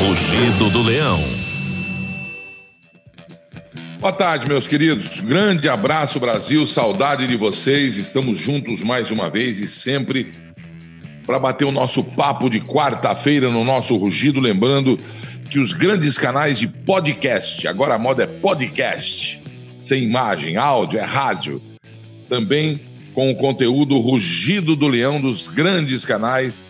Rugido 0.00 0.70
do 0.70 0.82
Leão. 0.82 1.22
Boa 3.98 4.12
tarde, 4.14 4.48
meus 4.48 4.66
queridos. 4.66 5.20
Grande 5.20 5.68
abraço, 5.68 6.18
Brasil. 6.18 6.66
Saudade 6.66 7.26
de 7.26 7.36
vocês. 7.36 7.98
Estamos 7.98 8.38
juntos 8.38 8.80
mais 8.80 9.10
uma 9.10 9.28
vez 9.28 9.60
e 9.60 9.68
sempre 9.68 10.32
para 11.26 11.38
bater 11.38 11.66
o 11.66 11.70
nosso 11.70 12.02
papo 12.02 12.48
de 12.48 12.62
quarta-feira 12.62 13.50
no 13.50 13.62
nosso 13.62 13.94
Rugido. 13.94 14.40
Lembrando 14.40 14.96
que 15.50 15.58
os 15.58 15.74
grandes 15.74 16.18
canais 16.18 16.58
de 16.58 16.66
podcast, 16.66 17.68
agora 17.68 17.96
a 17.96 17.98
moda 17.98 18.22
é 18.22 18.26
podcast, 18.26 19.42
sem 19.78 20.02
imagem, 20.02 20.56
áudio, 20.56 20.98
é 20.98 21.04
rádio. 21.04 21.56
Também 22.26 22.80
com 23.12 23.30
o 23.30 23.36
conteúdo 23.36 23.98
Rugido 23.98 24.74
do 24.74 24.88
Leão 24.88 25.20
dos 25.20 25.46
grandes 25.46 26.06
canais 26.06 26.64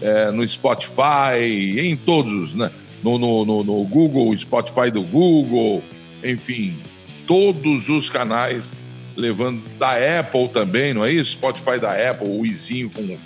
é, 0.00 0.30
no 0.30 0.46
Spotify, 0.46 1.80
em 1.80 1.96
todos, 1.96 2.54
né? 2.54 2.70
no, 3.02 3.18
no, 3.18 3.44
no, 3.44 3.64
no 3.64 3.86
Google, 3.86 4.36
Spotify 4.36 4.90
do 4.90 5.02
Google, 5.02 5.82
enfim, 6.24 6.76
todos 7.26 7.88
os 7.88 8.10
canais 8.10 8.74
levando 9.16 9.62
da 9.78 9.92
Apple 10.20 10.48
também, 10.48 10.92
não 10.92 11.04
é 11.04 11.12
isso? 11.12 11.32
Spotify 11.32 11.78
da 11.80 11.92
Apple, 12.10 12.28
o 12.28 12.44
Izinho 12.44 12.90
com 12.90 13.16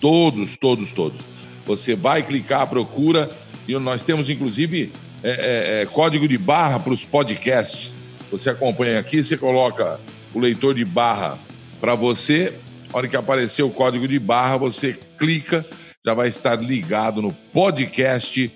todos, 0.00 0.56
todos, 0.56 0.92
todos. 0.92 1.20
Você 1.66 1.94
vai 1.94 2.22
clicar, 2.22 2.66
procura 2.66 3.30
e 3.66 3.74
nós 3.78 4.02
temos 4.02 4.30
inclusive 4.30 4.92
é, 5.22 5.30
é, 5.30 5.82
é, 5.82 5.86
código 5.86 6.26
de 6.26 6.38
barra 6.38 6.80
para 6.80 6.92
os 6.92 7.04
podcasts. 7.04 7.96
Você 8.30 8.50
acompanha 8.50 8.98
aqui, 8.98 9.22
você 9.22 9.36
coloca 9.36 10.00
o 10.34 10.38
leitor 10.38 10.74
de 10.74 10.84
barra 10.84 11.38
para 11.80 11.94
você. 11.94 12.54
A 12.92 12.96
hora 12.96 13.08
que 13.08 13.16
aparecer 13.16 13.62
o 13.62 13.70
código 13.70 14.08
de 14.08 14.18
barra, 14.18 14.56
você 14.56 14.98
clica, 15.18 15.66
já 16.04 16.14
vai 16.14 16.28
estar 16.28 16.54
ligado 16.62 17.20
no 17.20 17.32
podcast 17.32 18.50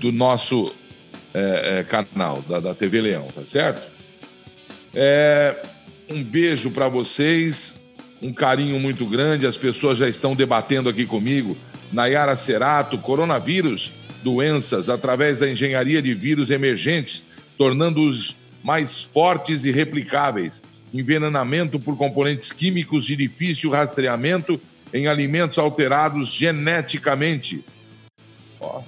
do 0.00 0.12
nosso 0.12 0.72
é, 1.34 1.78
é, 1.78 1.82
canal, 1.84 2.42
da, 2.48 2.60
da, 2.60 2.74
TV 2.74 3.00
Leão, 3.00 3.26
tá 3.34 3.44
certo? 3.44 3.82
É, 4.94 5.60
um 6.08 6.22
beijo 6.22 6.70
para 6.70 6.88
vocês, 6.88 7.82
um 8.22 8.32
carinho 8.32 8.78
muito 8.78 9.04
grande. 9.06 9.46
As 9.46 9.58
pessoas 9.58 9.98
já 9.98 10.08
estão 10.08 10.34
debatendo 10.34 10.88
aqui 10.88 11.04
comigo. 11.04 11.56
Nayara 11.92 12.36
Cerato, 12.36 12.96
coronavírus, 12.98 13.92
doenças 14.22 14.88
através 14.88 15.40
da 15.40 15.50
engenharia 15.50 16.00
de 16.00 16.14
vírus 16.14 16.50
emergentes, 16.50 17.24
tornando-os 17.58 18.36
mais 18.62 19.02
fortes 19.02 19.64
e 19.64 19.70
replicáveis. 19.70 20.62
Envenenamento 20.92 21.78
por 21.80 21.96
componentes 21.96 22.52
químicos 22.52 23.04
de 23.04 23.16
difícil 23.16 23.70
rastreamento 23.70 24.60
em 24.94 25.08
alimentos 25.08 25.58
alterados 25.58 26.28
geneticamente 26.28 27.64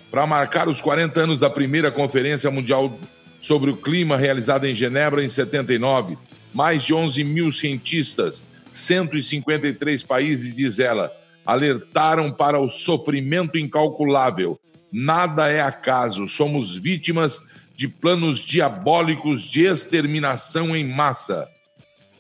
para 0.08 0.24
marcar 0.24 0.68
os 0.68 0.80
40 0.80 1.20
anos 1.20 1.40
da 1.40 1.50
primeira 1.50 1.90
Conferência 1.90 2.48
Mundial 2.48 2.96
sobre 3.40 3.70
o 3.72 3.76
Clima 3.76 4.16
realizada 4.16 4.70
em 4.70 4.74
Genebra 4.74 5.22
em 5.22 5.28
79. 5.28 6.16
Mais 6.54 6.84
de 6.84 6.94
11 6.94 7.24
mil 7.24 7.50
cientistas, 7.50 8.46
153 8.70 10.04
países, 10.04 10.54
diz 10.54 10.78
ela, 10.78 11.12
alertaram 11.44 12.32
para 12.32 12.58
o 12.60 12.70
sofrimento 12.70 13.58
incalculável. 13.58 14.58
Nada 14.92 15.50
é 15.50 15.60
acaso, 15.60 16.28
somos 16.28 16.76
vítimas 16.76 17.42
de 17.74 17.88
planos 17.88 18.38
diabólicos 18.38 19.42
de 19.42 19.64
exterminação 19.64 20.74
em 20.74 20.88
massa. 20.88 21.46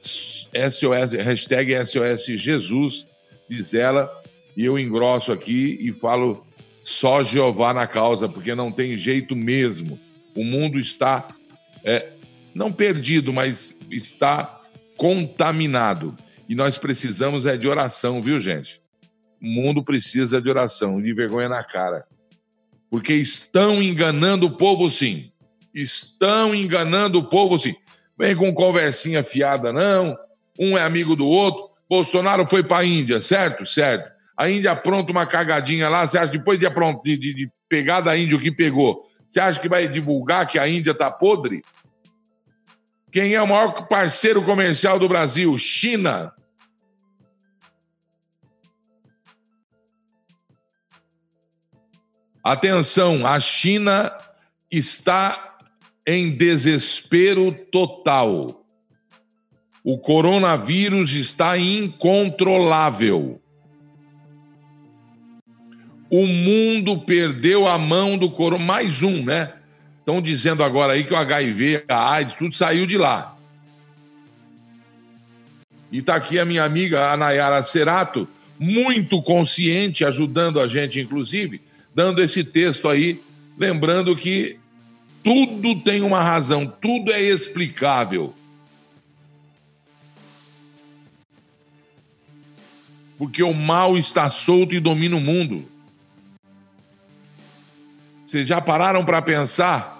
SOS, 0.00 1.14
hashtag 1.14 1.72
SOS 1.86 2.26
Jesus, 2.38 3.06
diz 3.48 3.74
ela, 3.74 4.10
e 4.56 4.64
eu 4.64 4.78
engrosso 4.78 5.32
aqui 5.32 5.78
e 5.80 5.92
falo 5.92 6.44
só 6.80 7.22
Jeová 7.22 7.74
na 7.74 7.86
causa, 7.86 8.28
porque 8.28 8.54
não 8.54 8.70
tem 8.70 8.96
jeito 8.96 9.34
mesmo. 9.34 9.98
O 10.34 10.44
mundo 10.44 10.78
está, 10.78 11.26
é, 11.84 12.12
não 12.54 12.70
perdido, 12.70 13.32
mas 13.32 13.76
está 13.90 14.62
contaminado. 14.96 16.14
E 16.48 16.54
nós 16.54 16.78
precisamos 16.78 17.44
é 17.44 17.56
de 17.56 17.66
oração, 17.66 18.22
viu, 18.22 18.38
gente? 18.38 18.80
O 19.42 19.46
mundo 19.46 19.82
precisa 19.82 20.40
de 20.40 20.48
oração, 20.48 21.02
de 21.02 21.12
vergonha 21.12 21.48
na 21.48 21.62
cara. 21.62 22.06
Porque 22.88 23.12
estão 23.14 23.82
enganando 23.82 24.46
o 24.46 24.56
povo, 24.56 24.88
sim. 24.88 25.30
Estão 25.74 26.54
enganando 26.54 27.18
o 27.18 27.24
povo, 27.24 27.58
sim. 27.58 27.74
Vem 28.18 28.34
com 28.34 28.54
conversinha 28.54 29.22
fiada, 29.22 29.72
não. 29.72 30.16
Um 30.58 30.78
é 30.78 30.82
amigo 30.82 31.14
do 31.14 31.26
outro. 31.26 31.65
Bolsonaro 31.88 32.46
foi 32.46 32.62
para 32.62 32.78
a 32.78 32.84
Índia, 32.84 33.20
certo? 33.20 33.64
Certo 33.64 34.16
a 34.36 34.50
Índia 34.50 34.72
apronta 34.72 35.10
uma 35.10 35.26
cagadinha 35.26 35.88
lá, 35.88 36.06
você 36.06 36.18
acha 36.18 36.30
depois 36.30 36.58
de, 36.58 36.68
de, 37.02 37.16
de, 37.16 37.34
de 37.34 37.52
pegar 37.68 38.02
da 38.02 38.16
Índia 38.16 38.36
o 38.36 38.40
que 38.40 38.52
pegou, 38.52 39.08
você 39.26 39.40
acha 39.40 39.58
que 39.58 39.68
vai 39.68 39.88
divulgar 39.88 40.46
que 40.46 40.58
a 40.58 40.68
Índia 40.68 40.90
está 40.90 41.10
podre? 41.10 41.64
Quem 43.10 43.34
é 43.34 43.40
o 43.40 43.48
maior 43.48 43.72
parceiro 43.88 44.44
comercial 44.44 44.98
do 44.98 45.08
Brasil? 45.08 45.56
China. 45.56 46.34
Atenção, 52.44 53.26
a 53.26 53.40
China 53.40 54.16
está 54.70 55.58
em 56.06 56.36
desespero 56.36 57.52
total. 57.72 58.65
O 59.86 59.96
coronavírus 59.96 61.12
está 61.12 61.56
incontrolável. 61.56 63.40
O 66.10 66.26
mundo 66.26 66.98
perdeu 66.98 67.68
a 67.68 67.78
mão 67.78 68.18
do 68.18 68.28
coronavírus. 68.28 68.66
Mais 68.66 69.02
um, 69.04 69.22
né? 69.22 69.52
Estão 70.00 70.20
dizendo 70.20 70.64
agora 70.64 70.94
aí 70.94 71.04
que 71.04 71.14
o 71.14 71.16
HIV, 71.16 71.84
a 71.86 72.14
AIDS, 72.14 72.34
tudo 72.34 72.52
saiu 72.52 72.84
de 72.84 72.98
lá. 72.98 73.38
E 75.92 75.98
está 75.98 76.16
aqui 76.16 76.40
a 76.40 76.44
minha 76.44 76.64
amiga 76.64 77.12
a 77.12 77.16
Nayara 77.16 77.62
Cerato, 77.62 78.28
muito 78.58 79.22
consciente, 79.22 80.04
ajudando 80.04 80.58
a 80.60 80.66
gente, 80.66 80.98
inclusive, 80.98 81.60
dando 81.94 82.20
esse 82.20 82.42
texto 82.42 82.88
aí, 82.88 83.22
lembrando 83.56 84.16
que 84.16 84.58
tudo 85.22 85.76
tem 85.76 86.02
uma 86.02 86.24
razão, 86.24 86.66
tudo 86.66 87.12
é 87.12 87.22
explicável. 87.22 88.34
Porque 93.18 93.42
o 93.42 93.54
mal 93.54 93.96
está 93.96 94.28
solto 94.28 94.74
e 94.74 94.80
domina 94.80 95.16
o 95.16 95.20
mundo. 95.20 95.66
Vocês 98.26 98.46
já 98.46 98.60
pararam 98.60 99.04
para 99.04 99.22
pensar 99.22 99.96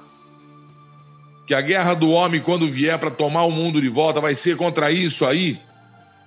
que 1.47 1.55
a 1.55 1.61
guerra 1.61 1.95
do 1.95 2.11
homem, 2.11 2.41
quando 2.41 2.69
vier 2.69 2.99
para 2.99 3.11
tomar 3.11 3.45
o 3.45 3.51
mundo 3.51 3.81
de 3.81 3.89
volta, 3.89 4.21
vai 4.21 4.35
ser 4.35 4.57
contra 4.57 4.91
isso 4.91 5.25
aí? 5.25 5.61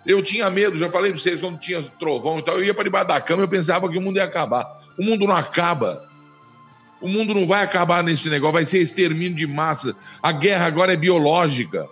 Eu 0.05 0.23
tinha 0.23 0.49
medo, 0.49 0.77
já 0.77 0.89
falei 0.89 1.11
para 1.11 1.19
vocês, 1.19 1.41
quando 1.41 1.59
tinha 1.59 1.83
trovão 1.83 2.39
e 2.39 2.41
tal, 2.43 2.55
eu 2.55 2.63
ia 2.63 2.73
para 2.73 2.85
debaixo 2.85 3.07
da 3.09 3.19
cama, 3.19 3.43
eu 3.43 3.47
pensava 3.49 3.89
que 3.89 3.97
o 3.97 4.01
mundo 4.01 4.15
ia 4.15 4.23
acabar. 4.23 4.65
O 4.97 5.03
mundo 5.03 5.27
não 5.27 5.35
acaba. 5.35 6.07
O 7.01 7.07
mundo 7.07 7.33
não 7.33 7.45
vai 7.45 7.63
acabar 7.63 8.01
nesse 8.03 8.29
negócio, 8.29 8.53
vai 8.53 8.65
ser 8.65 8.79
extermínio 8.79 9.35
de 9.35 9.45
massa. 9.45 9.95
A 10.23 10.31
guerra 10.31 10.65
agora 10.65 10.93
é 10.93 10.97
biológica. 10.97 11.87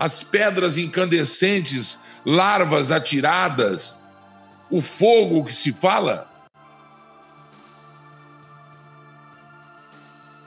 As 0.00 0.24
pedras 0.24 0.76
incandescentes, 0.76 2.00
larvas 2.24 2.90
atiradas, 2.90 3.98
o 4.68 4.80
fogo 4.80 5.44
que 5.44 5.52
se 5.52 5.72
fala, 5.72 6.30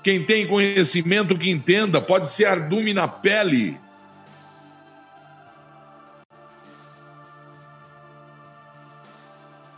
Quem 0.04 0.22
tem 0.22 0.46
conhecimento 0.46 1.38
que 1.38 1.50
entenda, 1.50 2.02
pode 2.02 2.30
ser 2.30 2.44
ardume 2.44 2.94
na 2.94 3.08
pele. 3.08 3.80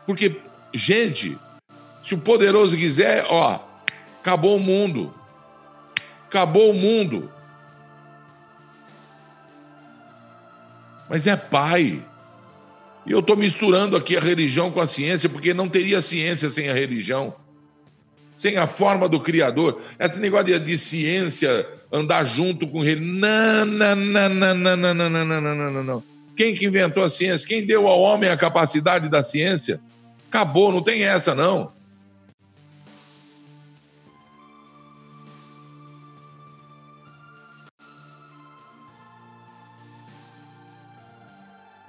Porque, 0.08 0.42
gente, 0.74 1.38
se 2.04 2.16
o 2.16 2.18
poderoso 2.18 2.76
quiser, 2.76 3.24
ó, 3.30 3.60
acabou 4.20 4.58
o 4.58 4.60
mundo. 4.60 5.14
Acabou 6.28 6.72
o 6.72 6.74
mundo. 6.74 7.32
Mas 11.10 11.28
é 11.28 11.36
pai. 11.36 12.04
E 13.06 13.12
eu 13.12 13.20
estou 13.20 13.38
misturando 13.38 13.96
aqui 13.96 14.18
a 14.18 14.20
religião 14.20 14.72
com 14.72 14.82
a 14.82 14.88
ciência, 14.88 15.30
porque 15.30 15.54
não 15.54 15.70
teria 15.70 16.02
ciência 16.02 16.50
sem 16.50 16.70
a 16.70 16.74
religião 16.74 17.36
sem 18.38 18.58
a 18.58 18.68
forma 18.68 19.08
do 19.08 19.20
Criador. 19.20 19.82
Esse 20.00 20.20
negócio 20.20 20.48
de, 20.48 20.60
de 20.60 20.78
ciência 20.78 21.68
andar 21.92 22.24
junto 22.26 22.68
com 22.68 22.84
ele. 22.84 23.02
Não, 23.02 23.66
não, 23.66 23.96
não, 23.96 24.30
não, 24.30 24.54
não, 24.56 24.76
não, 24.78 24.94
não, 24.94 25.10
não, 25.10 25.42
não, 25.42 25.72
não, 25.72 25.84
não. 25.84 26.04
Quem 26.36 26.54
que 26.54 26.66
inventou 26.66 27.04
a 27.04 27.10
ciência? 27.10 27.48
Quem 27.48 27.66
deu 27.66 27.88
ao 27.88 28.00
homem 28.00 28.30
a 28.30 28.36
capacidade 28.36 29.08
da 29.08 29.24
ciência? 29.24 29.80
Acabou, 30.30 30.72
não 30.72 30.82
tem 30.82 31.04
essa, 31.04 31.34
não. 31.34 31.72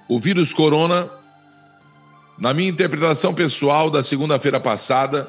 O 0.07 0.19
vírus 0.19 0.53
corona 0.53 1.09
Na 2.37 2.53
minha 2.53 2.69
interpretação 2.69 3.33
pessoal 3.33 3.89
da 3.89 4.03
segunda-feira 4.03 4.59
passada, 4.59 5.27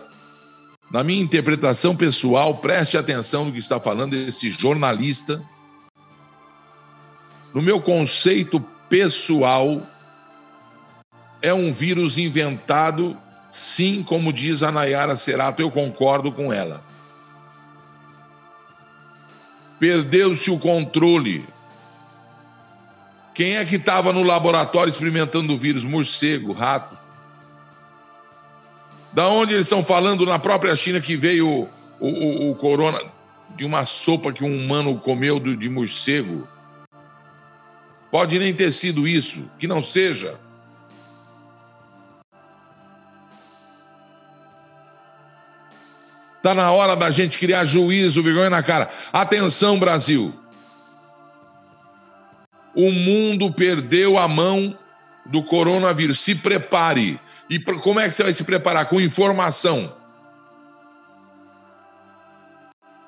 na 0.91 1.03
minha 1.05 1.23
interpretação 1.23 1.97
pessoal, 1.97 2.57
preste 2.57 2.97
atenção 2.97 3.47
no 3.47 3.53
que 3.53 3.59
está 3.59 3.81
falando 3.81 4.15
esse 4.15 4.51
jornalista. 4.51 5.43
No 7.53 7.63
meu 7.63 7.81
conceito 7.81 8.61
pessoal, 8.89 9.83
é 11.43 11.53
um 11.53 11.73
vírus 11.73 12.19
inventado, 12.19 13.17
sim, 13.51 14.03
como 14.03 14.33
diz 14.33 14.63
a 14.63 14.71
Nayara 14.71 15.17
Serato, 15.17 15.61
eu 15.61 15.71
concordo 15.71 16.33
com 16.33 16.53
ela. 16.53 16.83
Perdeu-se 19.79 20.51
o 20.51 20.59
controle. 20.59 21.47
Quem 23.39 23.57
é 23.57 23.65
que 23.65 23.77
estava 23.77 24.13
no 24.13 24.25
laboratório 24.25 24.91
experimentando 24.91 25.55
o 25.55 25.57
vírus? 25.57 25.85
Morcego, 25.85 26.53
rato. 26.53 26.99
Da 29.13 29.29
onde 29.29 29.55
eles 29.55 29.67
estão 29.67 29.81
falando 29.81 30.27
na 30.27 30.41
própria 30.41 30.75
China 30.75 31.01
que 31.01 31.17
veio 31.17 31.49
o, 31.49 31.69
o, 32.01 32.51
o 32.51 32.57
corona 32.57 33.01
de 33.55 33.65
uma 33.65 33.85
sopa 33.85 34.33
que 34.33 34.43
um 34.43 34.53
humano 34.53 34.99
comeu 34.99 35.39
de 35.39 35.69
morcego? 35.69 36.49
Pode 38.11 38.41
nem 38.41 38.53
ter 38.53 38.73
sido 38.73 39.07
isso, 39.07 39.49
que 39.57 39.69
não 39.69 39.85
seja. 39.85 40.35
Está 46.39 46.57
na 46.57 46.73
hora 46.73 46.97
da 46.97 47.09
gente 47.13 47.39
criar 47.39 47.65
juízo, 47.65 48.21
vergonha 48.21 48.51
na 48.51 48.65
cara. 48.65 48.91
Atenção, 49.13 49.79
Brasil. 49.79 50.35
O 52.79 52.93
mundo 52.93 53.53
perdeu 53.53 54.17
a 54.17 54.29
mão 54.29 54.79
do 55.27 55.43
coronavírus. 55.43 56.21
Se 56.21 56.33
prepare. 56.33 57.19
E 57.51 57.59
como 57.59 57.99
é 57.99 58.09
que 58.09 58.15
você 58.15 58.23
vai 58.23 58.33
se 58.33 58.45
preparar? 58.45 58.87
Com 58.87 59.01
informação. 59.01 59.93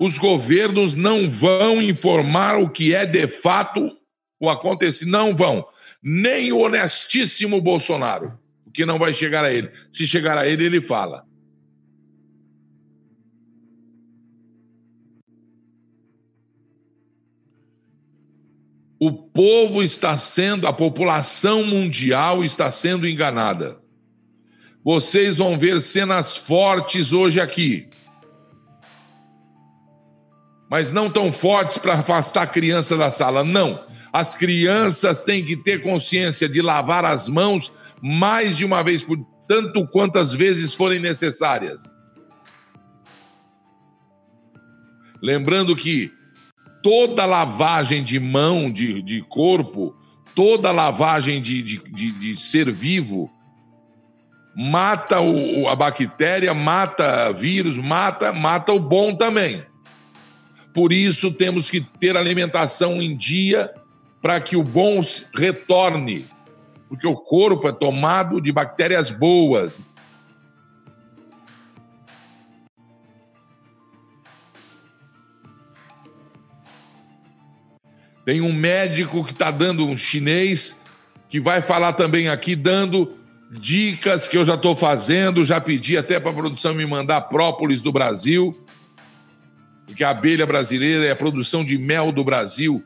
Os 0.01 0.19
governos 0.19 0.95
não 0.95 1.31
vão 1.31 1.81
informar 1.81 2.61
o 2.61 2.69
que 2.69 2.93
é 2.93 3.07
de 3.07 3.29
fato 3.29 3.97
o 4.41 4.51
acontecido. 4.51 5.09
Não 5.09 5.33
vão. 5.33 5.65
Nem 6.03 6.51
o 6.51 6.59
honestíssimo 6.59 7.61
Bolsonaro. 7.61 8.37
Porque 8.65 8.85
não 8.85 8.99
vai 8.99 9.15
chegar 9.15 9.45
a 9.45 9.53
ele. 9.53 9.71
Se 9.93 10.05
chegar 10.05 10.37
a 10.37 10.49
ele, 10.49 10.65
ele 10.65 10.81
fala. 10.81 11.25
O 19.03 19.11
povo 19.11 19.83
está 19.83 20.19
sendo, 20.19 20.67
a 20.67 20.75
população 20.75 21.65
mundial 21.65 22.45
está 22.45 22.71
sendo 22.71 23.09
enganada. 23.09 23.79
Vocês 24.85 25.39
vão 25.39 25.59
ver 25.59 25.81
cenas 25.81 26.37
fortes 26.37 27.11
hoje 27.11 27.41
aqui. 27.41 27.89
Mas 30.71 30.93
não 30.93 31.09
tão 31.09 31.33
fortes 31.33 31.79
para 31.79 31.95
afastar 31.95 32.43
a 32.43 32.47
criança 32.47 32.95
da 32.95 33.09
sala, 33.09 33.43
não. 33.43 33.83
As 34.13 34.35
crianças 34.35 35.25
têm 35.25 35.43
que 35.43 35.57
ter 35.57 35.83
consciência 35.83 36.47
de 36.47 36.61
lavar 36.61 37.07
as 37.07 37.27
mãos 37.27 37.73
mais 38.03 38.55
de 38.59 38.67
uma 38.67 38.83
vez 38.83 39.03
por 39.03 39.17
tanto 39.49 39.89
quantas 39.89 40.35
vezes 40.35 40.75
forem 40.75 41.01
necessárias. 41.01 41.91
Lembrando 45.23 45.75
que 45.75 46.20
toda 46.83 47.27
lavagem 47.27 48.03
de 48.03 48.19
mão, 48.19 48.71
de, 48.71 49.03
de 49.03 49.23
corpo, 49.23 49.95
toda 50.35 50.73
lavagem 50.73 51.41
de, 51.41 51.63
de, 51.63 51.79
de, 51.91 52.13
de 52.13 52.37
ser 52.37 52.71
vivo 52.71 53.31
mata 54.55 55.21
o, 55.21 55.69
a 55.69 55.77
bactéria, 55.77 56.53
mata 56.53 57.33
vírus, 57.33 57.77
mata, 57.77 58.33
mata 58.33 58.73
o 58.73 58.81
bom 58.81 59.15
também. 59.15 59.65
Por 60.75 60.93
isso 60.93 61.33
temos 61.33 61.71
que 61.71 61.81
ter 61.81 62.17
alimentação 62.17 63.01
em 63.01 63.17
dia 63.17 63.71
para 64.21 64.41
que 64.41 64.57
o 64.57 64.63
bom 64.63 65.01
retorne, 65.35 66.27
porque 66.89 67.07
o 67.07 67.17
corpo 67.17 67.69
é 67.69 67.73
tomado 67.73 68.41
de 68.41 68.53
bactérias 68.53 69.11
boas. 69.11 69.81
Tem 78.31 78.41
um 78.41 78.53
médico 78.53 79.25
que 79.25 79.33
está 79.33 79.51
dando 79.51 79.85
um 79.85 79.97
chinês 79.97 80.85
que 81.29 81.41
vai 81.41 81.61
falar 81.61 81.95
também 81.95 82.29
aqui, 82.29 82.55
dando 82.55 83.19
dicas 83.51 84.29
que 84.29 84.39
eu 84.39 84.45
já 84.45 84.55
estou 84.55 84.77
fazendo, 84.77 85.43
já 85.43 85.61
pedi 85.61 85.97
até 85.97 86.21
para 86.21 86.31
a 86.31 86.35
produção 86.35 86.73
me 86.73 86.87
mandar 86.87 87.23
própolis 87.23 87.83
do 87.83 87.91
Brasil, 87.91 88.57
porque 89.85 90.05
a 90.05 90.11
abelha 90.11 90.47
brasileira 90.47 91.07
é 91.07 91.11
a 91.11 91.17
produção 91.17 91.65
de 91.65 91.77
mel 91.77 92.13
do 92.13 92.23
Brasil, 92.23 92.85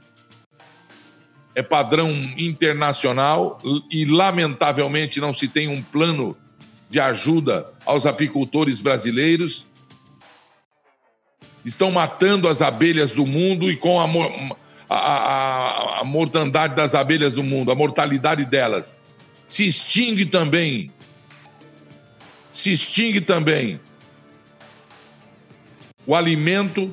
é 1.54 1.62
padrão 1.62 2.10
internacional 2.38 3.58
e, 3.92 4.06
lamentavelmente, 4.06 5.20
não 5.20 5.34
se 5.34 5.46
tem 5.46 5.68
um 5.68 5.82
plano 5.82 6.34
de 6.88 6.98
ajuda 6.98 7.70
aos 7.84 8.06
apicultores 8.06 8.80
brasileiros. 8.80 9.66
Estão 11.66 11.90
matando 11.90 12.48
as 12.48 12.62
abelhas 12.62 13.12
do 13.12 13.26
mundo 13.26 13.70
e 13.70 13.76
com 13.76 14.00
a, 14.00 14.06
a, 14.88 14.96
a, 14.96 16.00
a 16.00 16.04
mortandade 16.04 16.74
das 16.74 16.94
abelhas 16.94 17.34
do 17.34 17.42
mundo, 17.42 17.70
a 17.70 17.74
mortalidade 17.74 18.44
delas 18.44 18.96
se 19.46 19.66
extingue 19.66 20.26
também. 20.26 20.90
Se 22.52 22.72
extingue 22.72 23.20
também 23.20 23.80
o 26.04 26.14
alimento. 26.14 26.92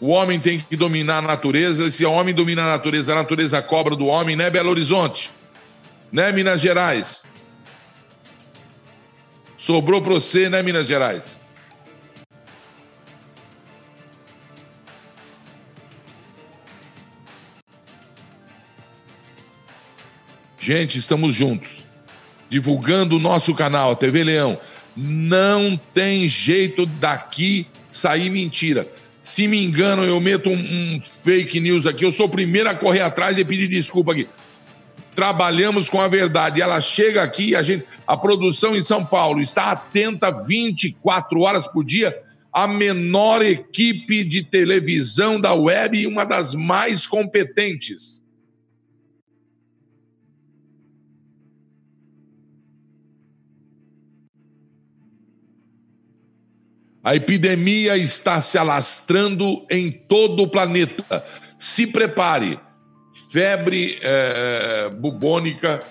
O 0.00 0.08
homem 0.08 0.38
tem 0.38 0.60
que 0.60 0.76
dominar 0.76 1.18
a 1.18 1.22
natureza. 1.22 1.90
Se 1.90 2.04
o 2.04 2.12
homem 2.12 2.34
domina 2.34 2.62
a 2.62 2.66
natureza, 2.66 3.12
a 3.12 3.16
natureza 3.16 3.62
cobra 3.62 3.96
do 3.96 4.06
homem, 4.06 4.36
né, 4.36 4.50
Belo 4.50 4.68
Horizonte? 4.68 5.30
Né, 6.12 6.30
Minas 6.30 6.60
Gerais? 6.60 7.24
Sobrou 9.56 10.02
para 10.02 10.12
você, 10.12 10.50
né, 10.50 10.62
Minas 10.62 10.86
Gerais? 10.86 11.39
Gente, 20.60 20.98
estamos 20.98 21.34
juntos. 21.34 21.86
Divulgando 22.50 23.16
o 23.16 23.18
nosso 23.18 23.54
canal, 23.54 23.92
a 23.92 23.96
TV 23.96 24.22
Leão. 24.22 24.60
Não 24.94 25.80
tem 25.94 26.28
jeito 26.28 26.84
daqui 26.84 27.66
sair 27.88 28.28
mentira. 28.28 28.86
Se 29.22 29.48
me 29.48 29.64
engano, 29.64 30.04
eu 30.04 30.20
meto 30.20 30.50
um, 30.50 30.54
um, 30.54 31.02
fake 31.22 31.58
news 31.60 31.86
aqui. 31.86 32.04
Eu 32.04 32.12
sou 32.12 32.26
o 32.26 32.30
primeiro 32.30 32.68
a 32.68 32.74
correr 32.74 33.00
atrás 33.00 33.38
e 33.38 33.44
pedir 33.44 33.68
desculpa 33.68 34.12
aqui. 34.12 34.28
Trabalhamos 35.14 35.88
com 35.88 35.98
a 35.98 36.08
verdade. 36.08 36.60
Ela 36.60 36.80
chega 36.82 37.22
aqui, 37.22 37.54
a 37.54 37.62
gente, 37.62 37.86
a 38.06 38.14
produção 38.14 38.76
em 38.76 38.82
São 38.82 39.04
Paulo 39.04 39.40
está 39.40 39.70
atenta 39.70 40.30
24 40.46 41.40
horas 41.40 41.66
por 41.66 41.82
dia. 41.82 42.14
A 42.52 42.66
menor 42.66 43.40
equipe 43.40 44.24
de 44.24 44.42
televisão 44.42 45.40
da 45.40 45.54
web 45.54 45.98
e 45.98 46.06
uma 46.06 46.24
das 46.24 46.54
mais 46.54 47.06
competentes. 47.06 48.19
A 57.02 57.14
epidemia 57.14 57.96
está 57.96 58.42
se 58.42 58.58
alastrando 58.58 59.66
em 59.70 59.90
todo 59.90 60.42
o 60.42 60.48
planeta. 60.48 61.24
Se 61.58 61.86
prepare. 61.86 62.60
Febre 63.32 63.98
é, 64.02 64.88
bubônica, 64.90 65.82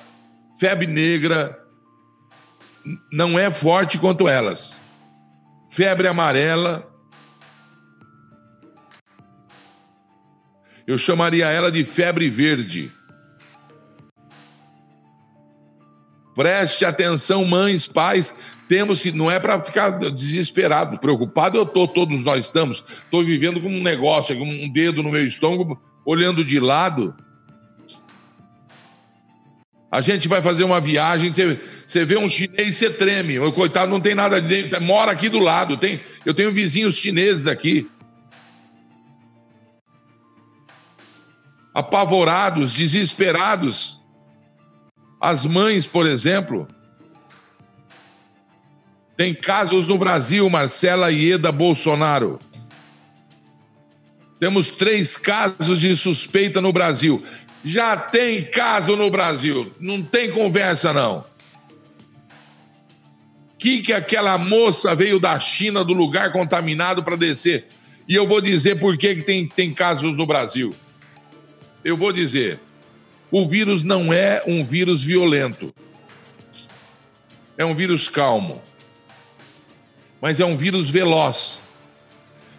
febre 0.59 0.87
negra, 0.87 1.57
não 3.11 3.39
é 3.39 3.49
forte 3.49 3.97
quanto 3.97 4.27
elas. 4.27 4.81
Febre 5.69 6.07
amarela. 6.07 6.85
Eu 10.85 10.97
chamaria 10.97 11.47
ela 11.47 11.71
de 11.71 11.83
febre 11.83 12.29
verde. 12.29 12.91
Preste 16.35 16.85
atenção, 16.85 17.45
mães, 17.45 17.85
pais, 17.85 18.37
temos 18.69 19.01
que, 19.01 19.11
não 19.11 19.31
é 19.31 19.39
para 19.39 19.59
ficar 19.65 19.89
desesperado, 20.11 20.99
preocupado 20.99 21.57
eu 21.57 21.63
estou, 21.63 21.87
todos 21.87 22.23
nós 22.23 22.45
estamos. 22.45 22.83
Estou 22.87 23.23
vivendo 23.23 23.59
com 23.59 23.67
um 23.67 23.81
negócio, 23.81 24.37
com 24.37 24.45
um 24.45 24.69
dedo 24.69 25.01
no 25.01 25.09
meu 25.09 25.25
estômago, 25.25 25.81
olhando 26.05 26.45
de 26.45 26.59
lado. 26.59 27.17
A 29.91 30.01
gente 30.01 30.27
vai 30.27 30.39
fazer 30.39 30.63
uma 30.65 30.79
viagem, 30.79 31.33
você, 31.33 32.05
vê 32.05 32.15
um 32.15 32.29
chinês, 32.29 32.75
você 32.75 32.91
treme. 32.91 33.39
O 33.39 33.51
coitado 33.51 33.89
não 33.89 33.99
tem 33.99 34.13
nada 34.13 34.39
de 34.39 34.79
mora 34.79 35.11
aqui 35.11 35.29
do 35.29 35.39
lado. 35.39 35.75
Tem, 35.75 35.99
eu 36.23 36.35
tenho 36.35 36.53
vizinhos 36.53 36.95
chineses 36.95 37.47
aqui. 37.47 37.89
Apavorados, 41.73 42.71
desesperados. 42.71 43.99
As 45.19 45.43
mães, 45.43 45.87
por 45.87 46.05
exemplo. 46.05 46.67
Tem 49.19 49.33
casos 49.33 49.85
no 49.85 49.97
Brasil, 49.97 50.49
Marcela 50.49 51.11
Ieda 51.11 51.51
Bolsonaro. 51.51 52.39
Temos 54.39 54.69
três 54.69 55.17
casos 55.17 55.77
de 55.77 55.93
suspeita 55.97 56.61
no 56.61 56.71
Brasil. 56.71 57.21
Já 57.61 57.97
tem 57.97 58.45
caso 58.45 58.95
no 58.95 59.11
Brasil. 59.11 59.73
Não 59.77 60.01
tem 60.01 60.31
conversa, 60.31 60.93
não. 60.93 61.25
Que 63.57 63.81
que 63.81 63.91
aquela 63.91 64.37
moça 64.37 64.95
veio 64.95 65.19
da 65.19 65.37
China, 65.37 65.83
do 65.83 65.91
lugar 65.91 66.31
contaminado, 66.31 67.03
para 67.03 67.17
descer? 67.17 67.67
E 68.07 68.15
eu 68.15 68.25
vou 68.25 68.39
dizer 68.39 68.79
por 68.79 68.97
que, 68.97 69.15
que 69.15 69.23
tem, 69.23 69.45
tem 69.45 69.73
casos 69.73 70.15
no 70.15 70.25
Brasil. 70.25 70.73
Eu 71.83 71.97
vou 71.97 72.13
dizer. 72.13 72.57
O 73.29 73.45
vírus 73.45 73.83
não 73.83 74.13
é 74.13 74.41
um 74.47 74.63
vírus 74.63 75.03
violento. 75.03 75.75
É 77.57 77.65
um 77.65 77.75
vírus 77.75 78.07
calmo. 78.07 78.61
Mas 80.21 80.39
é 80.39 80.45
um 80.45 80.57
vírus 80.57 80.89
veloz. 80.89 81.61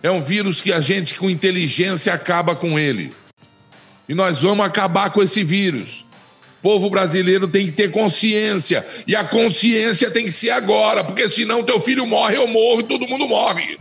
É 0.02 0.11
um 0.11 0.23
vírus 0.23 0.61
que 0.61 0.73
a 0.73 0.81
gente, 0.81 1.14
com 1.14 1.29
inteligência, 1.29 2.12
acaba 2.12 2.57
com 2.57 2.79
ele. 2.79 3.12
E 4.09 4.14
nós 4.14 4.43
vamos 4.43 4.64
acabar 4.64 5.11
com 5.11 5.23
esse 5.23 5.45
vírus. 5.45 6.07
O 6.59 6.62
povo 6.62 6.90
brasileiro 6.90 7.49
tem 7.49 7.67
que 7.67 7.73
ter 7.73 7.90
consciência. 7.90 8.87
E 9.07 9.14
a 9.14 9.25
consciência 9.25 10.11
tem 10.11 10.25
que 10.25 10.33
ser 10.33 10.50
agora, 10.50 11.05
porque 11.05 11.29
senão 11.29 11.62
teu 11.62 11.81
filho 11.81 12.07
morre, 12.07 12.37
eu 12.37 12.47
morro 12.47 12.83
todo 12.83 13.07
mundo 13.07 13.29
morre. 13.29 13.79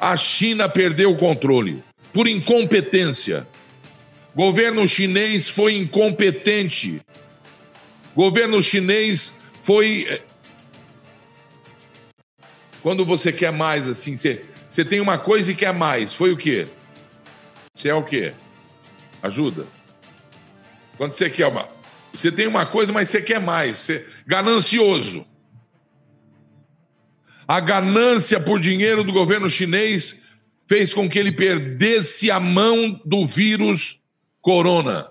A 0.00 0.16
China 0.16 0.68
perdeu 0.68 1.12
o 1.12 1.16
controle 1.16 1.82
por 2.12 2.28
incompetência. 2.28 3.48
Governo 4.34 4.86
chinês 4.86 5.48
foi 5.48 5.74
incompetente 5.74 7.00
Governo 8.14 8.62
chinês 8.62 9.34
foi. 9.62 10.06
Eh, 10.08 10.22
quando 12.80 13.04
você 13.04 13.32
quer 13.32 13.52
mais, 13.52 13.88
assim, 13.88 14.16
você, 14.16 14.44
você 14.68 14.84
tem 14.84 15.00
uma 15.00 15.18
coisa 15.18 15.50
e 15.50 15.54
quer 15.54 15.74
mais. 15.74 16.12
Foi 16.12 16.32
o 16.32 16.36
quê? 16.36 16.68
Você 17.74 17.88
é 17.88 17.94
o 17.94 18.04
quê? 18.04 18.32
Ajuda. 19.20 19.66
Quando 20.96 21.14
você 21.14 21.28
quer 21.28 21.48
uma. 21.48 21.68
Você 22.12 22.30
tem 22.30 22.46
uma 22.46 22.64
coisa, 22.64 22.92
mas 22.92 23.10
você 23.10 23.20
quer 23.20 23.40
mais. 23.40 23.78
Você... 23.78 24.06
Ganancioso. 24.24 25.26
A 27.48 27.58
ganância 27.58 28.38
por 28.38 28.60
dinheiro 28.60 29.02
do 29.02 29.12
governo 29.12 29.50
chinês 29.50 30.24
fez 30.68 30.94
com 30.94 31.10
que 31.10 31.18
ele 31.18 31.32
perdesse 31.32 32.30
a 32.30 32.38
mão 32.38 33.00
do 33.04 33.26
vírus 33.26 34.03
corona. 34.44 35.10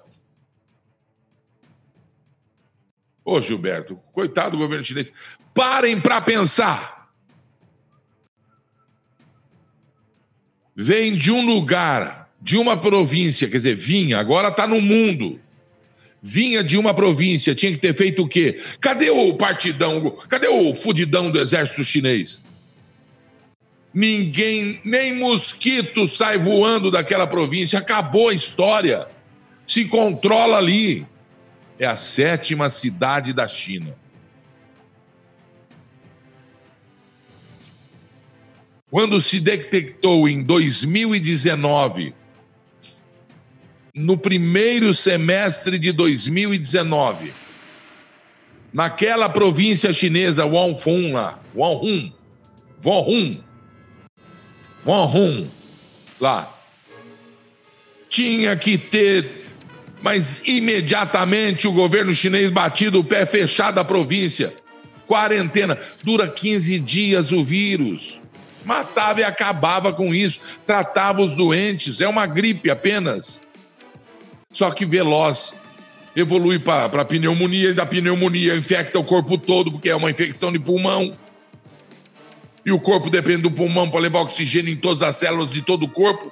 Ô, 3.25 3.41
Gilberto, 3.41 3.99
coitado 4.13 4.51
do 4.51 4.57
governo 4.59 4.83
chinês. 4.83 5.11
Parem 5.55 5.99
para 5.99 6.21
pensar. 6.21 7.11
Vem 10.75 11.15
de 11.15 11.31
um 11.31 11.43
lugar, 11.43 12.31
de 12.39 12.57
uma 12.59 12.77
província, 12.77 13.49
quer 13.49 13.57
dizer, 13.57 13.75
vinha, 13.75 14.19
agora 14.19 14.49
está 14.49 14.67
no 14.67 14.79
mundo. 14.79 15.41
Vinha 16.21 16.63
de 16.63 16.77
uma 16.77 16.93
província, 16.93 17.55
tinha 17.55 17.71
que 17.71 17.79
ter 17.79 17.95
feito 17.95 18.21
o 18.21 18.27
quê? 18.27 18.61
Cadê 18.79 19.09
o 19.09 19.33
partidão? 19.33 20.11
Cadê 20.29 20.47
o 20.47 20.75
fudidão 20.75 21.31
do 21.31 21.39
exército 21.39 21.83
chinês? 21.83 22.43
Ninguém, 23.91 24.79
nem 24.85 25.17
mosquito 25.17 26.07
sai 26.07 26.37
voando 26.37 26.91
daquela 26.91 27.25
província. 27.25 27.79
Acabou 27.79 28.29
a 28.29 28.33
história. 28.33 29.12
Se 29.65 29.85
controla 29.85 30.57
ali 30.57 31.05
é 31.79 31.85
a 31.85 31.95
sétima 31.95 32.69
cidade 32.69 33.33
da 33.33 33.47
China. 33.47 33.95
Quando 38.89 39.19
se 39.19 39.39
detectou 39.39 40.29
em 40.29 40.43
2019, 40.43 42.13
no 43.95 44.17
primeiro 44.17 44.93
semestre 44.93 45.79
de 45.79 45.91
2019, 45.91 47.33
naquela 48.71 49.27
província 49.29 49.91
chinesa 49.91 50.45
Wuhan 50.45 51.11
lá, 51.11 51.39
Wuhan, 51.55 52.13
Wuhan, 52.85 53.43
Wuhan, 54.85 55.47
lá, 56.19 56.55
tinha 58.09 58.55
que 58.55 58.77
ter 58.77 59.42
mas 60.03 60.43
imediatamente 60.45 61.65
o 61.65 61.71
governo 61.71 62.13
chinês 62.13 62.51
batido 62.51 62.99
o 62.99 63.03
pé 63.05 63.25
fechado 63.25 63.79
a 63.79 63.85
província. 63.85 64.53
Quarentena. 65.07 65.79
Dura 66.03 66.27
15 66.27 66.77
dias 66.79 67.31
o 67.31 67.41
vírus. 67.41 68.21
Matava 68.65 69.21
e 69.21 69.23
acabava 69.23 69.93
com 69.93 70.13
isso. 70.13 70.41
Tratava 70.65 71.21
os 71.21 71.33
doentes. 71.33 72.01
É 72.01 72.07
uma 72.07 72.25
gripe 72.25 72.69
apenas. 72.69 73.41
Só 74.51 74.69
que 74.71 74.85
veloz. 74.85 75.55
Evolui 76.13 76.59
para 76.59 77.05
pneumonia 77.05 77.69
e 77.69 77.73
da 77.73 77.85
pneumonia 77.85 78.55
infecta 78.57 78.99
o 78.99 79.05
corpo 79.05 79.37
todo, 79.37 79.71
porque 79.71 79.89
é 79.89 79.95
uma 79.95 80.11
infecção 80.11 80.51
de 80.51 80.59
pulmão. 80.59 81.13
E 82.65 82.73
o 82.73 82.79
corpo 82.79 83.09
depende 83.09 83.43
do 83.43 83.51
pulmão 83.51 83.89
para 83.89 84.01
levar 84.01 84.19
oxigênio 84.19 84.71
em 84.73 84.77
todas 84.77 85.01
as 85.01 85.15
células 85.15 85.51
de 85.51 85.61
todo 85.61 85.83
o 85.83 85.89
corpo. 85.89 86.31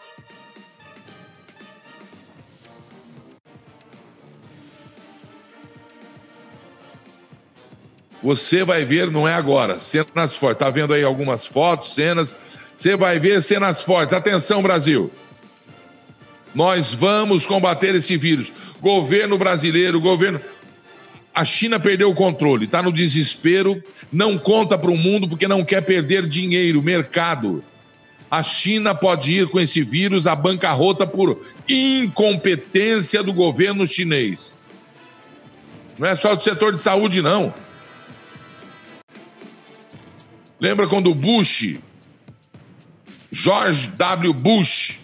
Você 8.22 8.64
vai 8.64 8.86
ver, 8.86 9.10
não 9.10 9.28
é 9.28 9.34
agora, 9.34 9.82
cenas 9.82 10.36
fortes. 10.36 10.60
Tá 10.60 10.70
vendo 10.70 10.94
aí 10.94 11.04
algumas 11.04 11.46
fotos, 11.46 11.96
cenas. 11.96 12.38
Você 12.78 12.96
vai 12.96 13.20
ver 13.20 13.42
cenas 13.42 13.82
fortes. 13.84 14.14
Atenção, 14.14 14.62
Brasil. 14.62 15.12
Nós 16.54 16.94
vamos 16.94 17.46
combater 17.46 17.96
esse 17.96 18.18
vírus. 18.18 18.52
Governo 18.80 19.38
brasileiro, 19.38 20.00
governo. 20.00 20.40
A 21.34 21.46
China 21.46 21.80
perdeu 21.80 22.10
o 22.10 22.16
controle, 22.16 22.66
está 22.66 22.84
no 22.84 22.92
desespero, 22.92 23.82
não 24.12 24.38
conta 24.38 24.78
para 24.78 24.92
o 24.92 24.98
mundo 24.98 25.30
porque 25.30 25.48
não 25.48 25.64
quer 25.64 25.82
perder 25.82 26.28
dinheiro, 26.28 26.82
mercado. 26.82 27.64
A 28.30 28.44
China 28.44 28.94
pode 28.94 29.34
ir 29.34 29.48
com 29.48 29.60
esse 29.60 29.82
vírus 29.82 30.28
à 30.28 30.36
bancarrota 30.36 31.08
por 31.08 31.42
incompetência 31.68 33.24
do 33.24 33.34
governo 33.34 33.88
chinês. 33.88 34.60
Não 35.98 36.08
é 36.08 36.16
só 36.16 36.36
do 36.36 36.44
setor 36.44 36.74
de 36.74 36.82
saúde, 36.82 37.22
não. 37.22 37.54
Lembra 40.62 40.88
quando 40.88 41.10
o 41.10 41.16
Bush, 41.16 41.80
George 43.32 43.88
W. 43.88 44.32
Bush, 44.32 45.00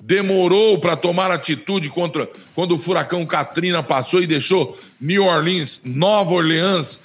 demorou 0.00 0.80
para 0.80 0.96
tomar 0.96 1.30
atitude 1.30 1.90
contra 1.90 2.26
quando 2.54 2.74
o 2.74 2.78
furacão 2.78 3.26
Katrina 3.26 3.82
passou 3.82 4.22
e 4.22 4.26
deixou 4.26 4.80
New 4.98 5.26
Orleans, 5.26 5.82
Nova 5.84 6.32
Orleans, 6.32 7.04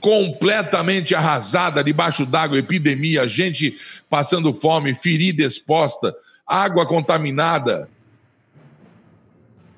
completamente 0.00 1.14
arrasada, 1.14 1.84
debaixo 1.84 2.24
d'água, 2.24 2.58
epidemia, 2.58 3.28
gente 3.28 3.76
passando 4.08 4.54
fome, 4.54 4.94
ferida 4.94 5.42
exposta, 5.42 6.16
água 6.46 6.86
contaminada. 6.86 7.90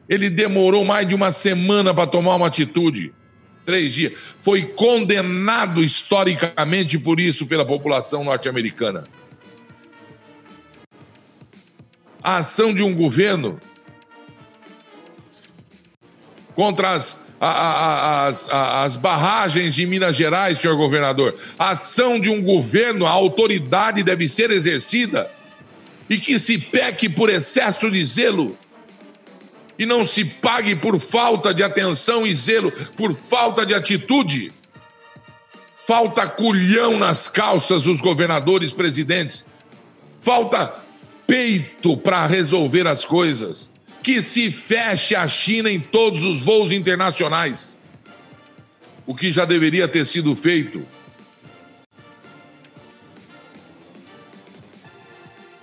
Ele 0.08 0.30
demorou 0.30 0.84
mais 0.84 1.08
de 1.08 1.16
uma 1.16 1.32
semana 1.32 1.92
para 1.92 2.06
tomar 2.06 2.36
uma 2.36 2.46
atitude 2.46 3.12
três 3.64 3.92
dias. 3.92 4.12
Foi 4.40 4.62
condenado 4.62 5.82
historicamente 5.82 6.98
por 6.98 7.18
isso 7.18 7.46
pela 7.46 7.64
população 7.64 8.24
norte-americana. 8.24 9.08
A 12.22 12.38
ação 12.38 12.72
de 12.72 12.82
um 12.82 12.94
governo 12.94 13.60
contra 16.54 16.92
as, 16.92 17.26
a, 17.40 17.48
a, 17.48 18.26
as, 18.26 18.48
as 18.48 18.96
barragens 18.96 19.74
de 19.74 19.84
Minas 19.84 20.16
Gerais, 20.16 20.58
senhor 20.58 20.76
governador. 20.76 21.36
A 21.58 21.70
ação 21.70 22.18
de 22.18 22.30
um 22.30 22.42
governo, 22.42 23.06
a 23.06 23.10
autoridade 23.10 24.02
deve 24.02 24.28
ser 24.28 24.50
exercida 24.50 25.30
e 26.08 26.18
que 26.18 26.38
se 26.38 26.58
peque 26.58 27.08
por 27.08 27.28
excesso 27.28 27.90
de 27.90 28.04
zelo 28.04 28.56
e 29.78 29.84
não 29.84 30.06
se 30.06 30.24
pague 30.24 30.76
por 30.76 30.98
falta 30.98 31.52
de 31.52 31.62
atenção 31.62 32.26
e 32.26 32.34
zelo, 32.34 32.72
por 32.96 33.14
falta 33.14 33.66
de 33.66 33.74
atitude. 33.74 34.52
Falta 35.86 36.26
culhão 36.26 36.98
nas 36.98 37.28
calças 37.28 37.82
dos 37.82 38.00
governadores 38.00 38.72
presidentes. 38.72 39.44
Falta 40.20 40.82
peito 41.26 41.96
para 41.96 42.26
resolver 42.26 42.86
as 42.86 43.04
coisas. 43.04 43.72
Que 44.02 44.22
se 44.22 44.50
feche 44.50 45.14
a 45.14 45.26
China 45.28 45.70
em 45.70 45.80
todos 45.80 46.22
os 46.22 46.42
voos 46.42 46.72
internacionais. 46.72 47.76
O 49.06 49.14
que 49.14 49.30
já 49.30 49.44
deveria 49.44 49.86
ter 49.86 50.06
sido 50.06 50.34
feito. 50.34 50.86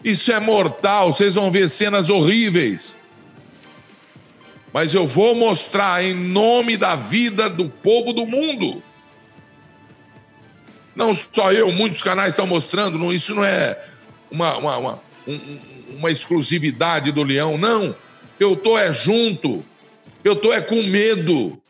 Isso 0.03 0.31
é 0.31 0.39
mortal, 0.39 1.13
vocês 1.13 1.35
vão 1.35 1.51
ver 1.51 1.69
cenas 1.69 2.09
horríveis. 2.09 3.00
Mas 4.73 4.93
eu 4.93 5.05
vou 5.05 5.35
mostrar 5.35 6.03
em 6.03 6.13
nome 6.13 6.77
da 6.77 6.95
vida 6.95 7.49
do 7.49 7.69
povo 7.69 8.13
do 8.13 8.25
mundo. 8.25 8.81
Não 10.95 11.13
só 11.13 11.51
eu, 11.51 11.71
muitos 11.71 12.01
canais 12.01 12.33
estão 12.33 12.47
mostrando, 12.47 13.13
isso 13.13 13.33
não 13.35 13.43
é 13.43 13.81
uma, 14.29 14.57
uma, 14.57 14.77
uma, 14.77 15.03
uma 15.89 16.11
exclusividade 16.11 17.11
do 17.11 17.23
leão, 17.23 17.57
não. 17.57 17.95
Eu 18.39 18.53
estou 18.53 18.77
é 18.77 18.91
junto, 18.91 19.63
eu 20.23 20.33
estou 20.33 20.53
é 20.53 20.61
com 20.61 20.81
medo, 20.83 21.61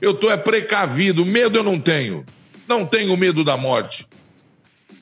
eu 0.00 0.12
estou 0.12 0.30
é 0.30 0.36
precavido. 0.36 1.24
Medo 1.24 1.58
eu 1.58 1.62
não 1.62 1.78
tenho, 1.78 2.24
não 2.68 2.84
tenho 2.84 3.16
medo 3.16 3.42
da 3.42 3.56
morte. 3.56 4.06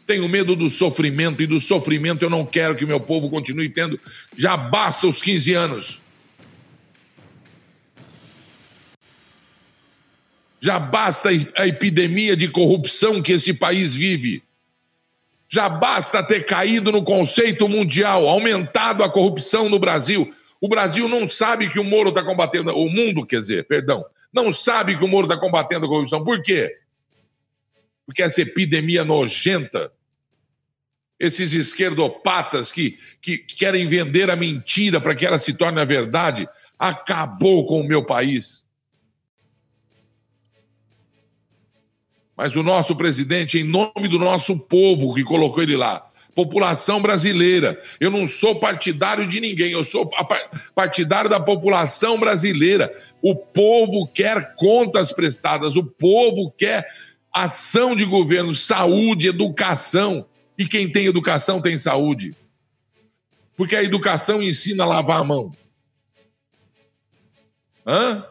Tenho 0.07 0.29
medo 0.29 0.55
do 0.55 0.69
sofrimento 0.69 1.43
e 1.43 1.47
do 1.47 1.59
sofrimento 1.59 2.23
eu 2.23 2.31
não 2.31 2.45
quero 2.45 2.77
que 2.77 2.85
meu 2.85 3.01
povo 3.01 3.31
continue 3.31 3.69
tendo. 3.71 3.99
Já 4.37 4.57
basta 4.57 5.07
os 5.07 5.23
15 5.23 5.55
anos. 5.55 6.04
Já 10.65 10.79
basta 10.79 11.29
a 11.59 11.67
epidemia 11.67 12.35
de 12.35 12.49
corrupção 12.49 13.21
que 13.21 13.33
este 13.33 13.53
país 13.53 13.93
vive. 13.93 14.43
Já 15.47 15.69
basta 15.69 16.23
ter 16.23 16.47
caído 16.47 16.91
no 16.91 17.05
conceito 17.05 17.69
mundial, 17.69 18.27
aumentado 18.27 19.05
a 19.05 19.11
corrupção 19.11 19.69
no 19.69 19.79
Brasil. 19.79 20.33
O 20.59 20.67
Brasil 20.67 21.07
não 21.07 21.29
sabe 21.29 21.69
que 21.69 21.79
o 21.79 21.85
Moro 21.85 22.09
está 22.09 22.23
combatendo, 22.23 22.75
o 22.75 22.89
mundo, 22.89 23.27
quer 23.27 23.41
dizer, 23.41 23.67
perdão, 23.67 24.07
não 24.33 24.51
sabe 24.51 24.97
que 24.97 25.05
o 25.05 25.07
Moro 25.07 25.27
está 25.27 25.39
combatendo 25.39 25.85
a 25.85 25.89
corrupção. 25.91 26.25
Por 26.25 26.41
quê? 26.41 26.75
Porque 28.07 28.23
essa 28.23 28.41
epidemia 28.41 29.05
nojenta, 29.05 29.93
esses 31.21 31.53
esquerdopatas 31.53 32.73
que, 32.73 32.99
que 33.21 33.37
querem 33.37 33.87
vender 33.87 34.31
a 34.31 34.35
mentira 34.35 34.99
para 34.99 35.15
que 35.15 35.27
ela 35.27 35.39
se 35.39 35.53
torne 35.53 35.79
a 35.79 35.85
verdade, 35.85 36.49
acabou 36.79 37.67
com 37.67 37.83
o 37.83 37.87
meu 37.87 38.03
país. 38.03 38.65
Mas 42.37 42.57
o 42.57 42.63
nosso 42.63 42.97
presidente, 42.97 43.59
em 43.59 43.65
nome 43.65 44.09
do 44.09 44.19
nosso 44.19 44.59
povo 44.59 45.15
que 45.15 45.23
colocou 45.23 45.63
ele 45.63 45.77
lá, 45.77 46.11
população 46.35 47.01
brasileira. 47.01 47.81
Eu 48.01 48.11
não 48.11 48.27
sou 48.27 48.57
partidário 48.57 49.27
de 49.27 49.41
ninguém, 49.41 49.71
eu 49.73 49.85
sou 49.85 50.11
partidário 50.75 51.31
da 51.31 51.39
população 51.39 52.19
brasileira. 52.19 52.93
O 53.23 53.35
povo 53.37 54.07
quer 54.07 54.55
contas 54.57 55.13
prestadas, 55.13 55.77
o 55.77 55.85
povo 55.85 56.51
quer 56.51 56.87
ação 57.33 57.97
de 57.97 58.05
governo, 58.05 58.55
saúde, 58.55 59.29
educação. 59.29 60.27
E 60.59 60.67
quem 60.67 60.91
tem 60.91 61.07
educação 61.07 61.61
tem 61.61 61.77
saúde. 61.79 62.37
Porque 63.57 63.77
a 63.77 63.83
educação 63.83 64.43
ensina 64.43 64.85
a 64.85 64.87
lavar 64.87 65.21
a 65.21 65.25
mão. 65.25 65.53
Hã? 67.87 68.25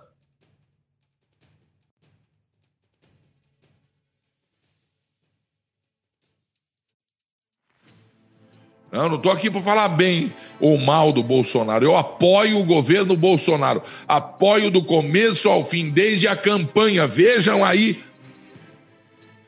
Eu 8.94 9.10
não 9.10 9.16
estou 9.16 9.32
aqui 9.32 9.50
para 9.50 9.60
falar 9.60 9.90
bem 9.90 10.32
ou 10.60 10.78
mal 10.78 11.12
do 11.12 11.24
Bolsonaro. 11.24 11.84
Eu 11.84 11.98
apoio 11.98 12.60
o 12.60 12.64
governo 12.64 13.18
Bolsonaro. 13.18 13.82
Apoio 14.08 14.70
do 14.70 14.84
começo 14.84 15.50
ao 15.50 15.66
fim, 15.66 15.90
desde 15.90 16.28
a 16.28 16.36
campanha. 16.36 17.08
Vejam 17.08 17.66
aí 17.66 18.04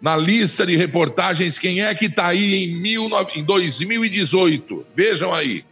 na 0.02 0.18
lista 0.18 0.66
de 0.66 0.76
reportagens 0.76 1.60
quem 1.60 1.84
é 1.84 1.94
que 1.94 2.06
está 2.06 2.26
aí 2.26 2.74
em, 2.74 3.44
2018. 3.44 4.84
Vejam 4.96 5.32
aí. 5.32 5.64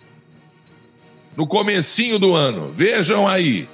No 1.35 1.47
comecinho 1.47 2.19
do 2.19 2.35
ano. 2.35 2.71
Vejam 2.75 3.27
aí. 3.27 3.67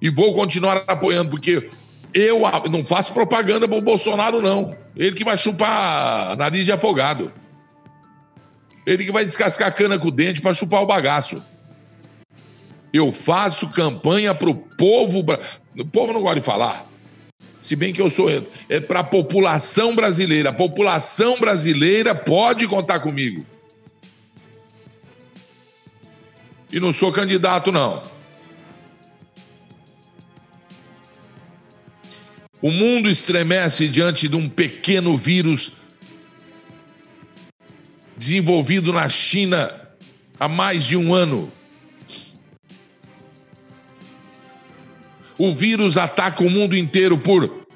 E 0.00 0.08
vou 0.08 0.32
continuar 0.32 0.82
apoiando, 0.86 1.28
porque 1.28 1.68
eu 2.16 2.40
não 2.70 2.82
faço 2.82 3.12
propaganda 3.12 3.68
para 3.68 3.76
o 3.76 3.82
Bolsonaro, 3.82 4.40
não. 4.40 4.74
Ele 4.96 5.14
que 5.14 5.22
vai 5.22 5.36
chupar 5.36 6.34
nariz 6.34 6.64
de 6.64 6.72
afogado. 6.72 7.30
Ele 8.86 9.04
que 9.04 9.12
vai 9.12 9.22
descascar 9.22 9.68
a 9.68 9.70
cana 9.70 9.98
com 9.98 10.08
o 10.08 10.10
dente 10.10 10.40
para 10.40 10.54
chupar 10.54 10.82
o 10.82 10.86
bagaço. 10.86 11.42
Eu 12.90 13.12
faço 13.12 13.68
campanha 13.68 14.34
para 14.34 14.48
o 14.48 14.54
povo. 14.54 15.22
O 15.78 15.86
povo 15.86 16.14
não 16.14 16.22
gosta 16.22 16.40
de 16.40 16.46
falar. 16.46 16.86
Se 17.60 17.76
bem 17.76 17.92
que 17.92 18.00
eu 18.00 18.08
sou. 18.08 18.30
É 18.70 18.80
para 18.80 19.00
a 19.00 19.04
população 19.04 19.94
brasileira. 19.94 20.48
A 20.48 20.54
população 20.54 21.38
brasileira 21.38 22.14
pode 22.14 22.66
contar 22.66 23.00
comigo. 23.00 23.44
E 26.72 26.80
não 26.80 26.94
sou 26.94 27.12
candidato, 27.12 27.70
não. 27.70 28.15
O 32.60 32.70
mundo 32.70 33.10
estremece 33.10 33.86
diante 33.88 34.28
de 34.28 34.36
um 34.36 34.48
pequeno 34.48 35.16
vírus 35.16 35.72
desenvolvido 38.16 38.92
na 38.92 39.08
China 39.08 39.70
há 40.40 40.48
mais 40.48 40.84
de 40.84 40.96
um 40.96 41.14
ano. 41.14 41.52
O 45.38 45.54
vírus 45.54 45.98
ataca 45.98 46.42
o 46.42 46.50
mundo 46.50 46.74
inteiro 46.74 47.18
por 47.18 47.66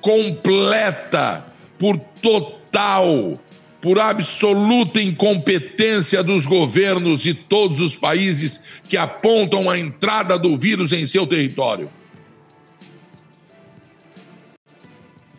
completa, 0.00 1.46
por 1.78 1.96
total, 2.20 3.34
por 3.80 4.00
absoluta 4.00 5.00
incompetência 5.00 6.24
dos 6.24 6.44
governos 6.44 7.22
de 7.22 7.34
todos 7.34 7.78
os 7.78 7.94
países 7.94 8.64
que 8.88 8.96
apontam 8.96 9.70
a 9.70 9.78
entrada 9.78 10.36
do 10.36 10.56
vírus 10.56 10.92
em 10.92 11.06
seu 11.06 11.24
território. 11.24 11.88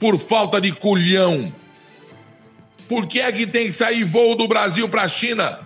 Por 0.04 0.20
falta 0.20 0.60
de 0.60 0.74
culhão. 0.74 1.56
Por 2.90 3.08
que 3.08 3.22
é 3.22 3.32
que 3.32 3.48
tem 3.48 3.68
que 3.68 3.72
sair 3.72 4.04
voo 4.04 4.36
do 4.36 4.50
Brasil 4.50 4.90
para 4.90 5.04
a 5.04 5.08
China? 5.08 5.62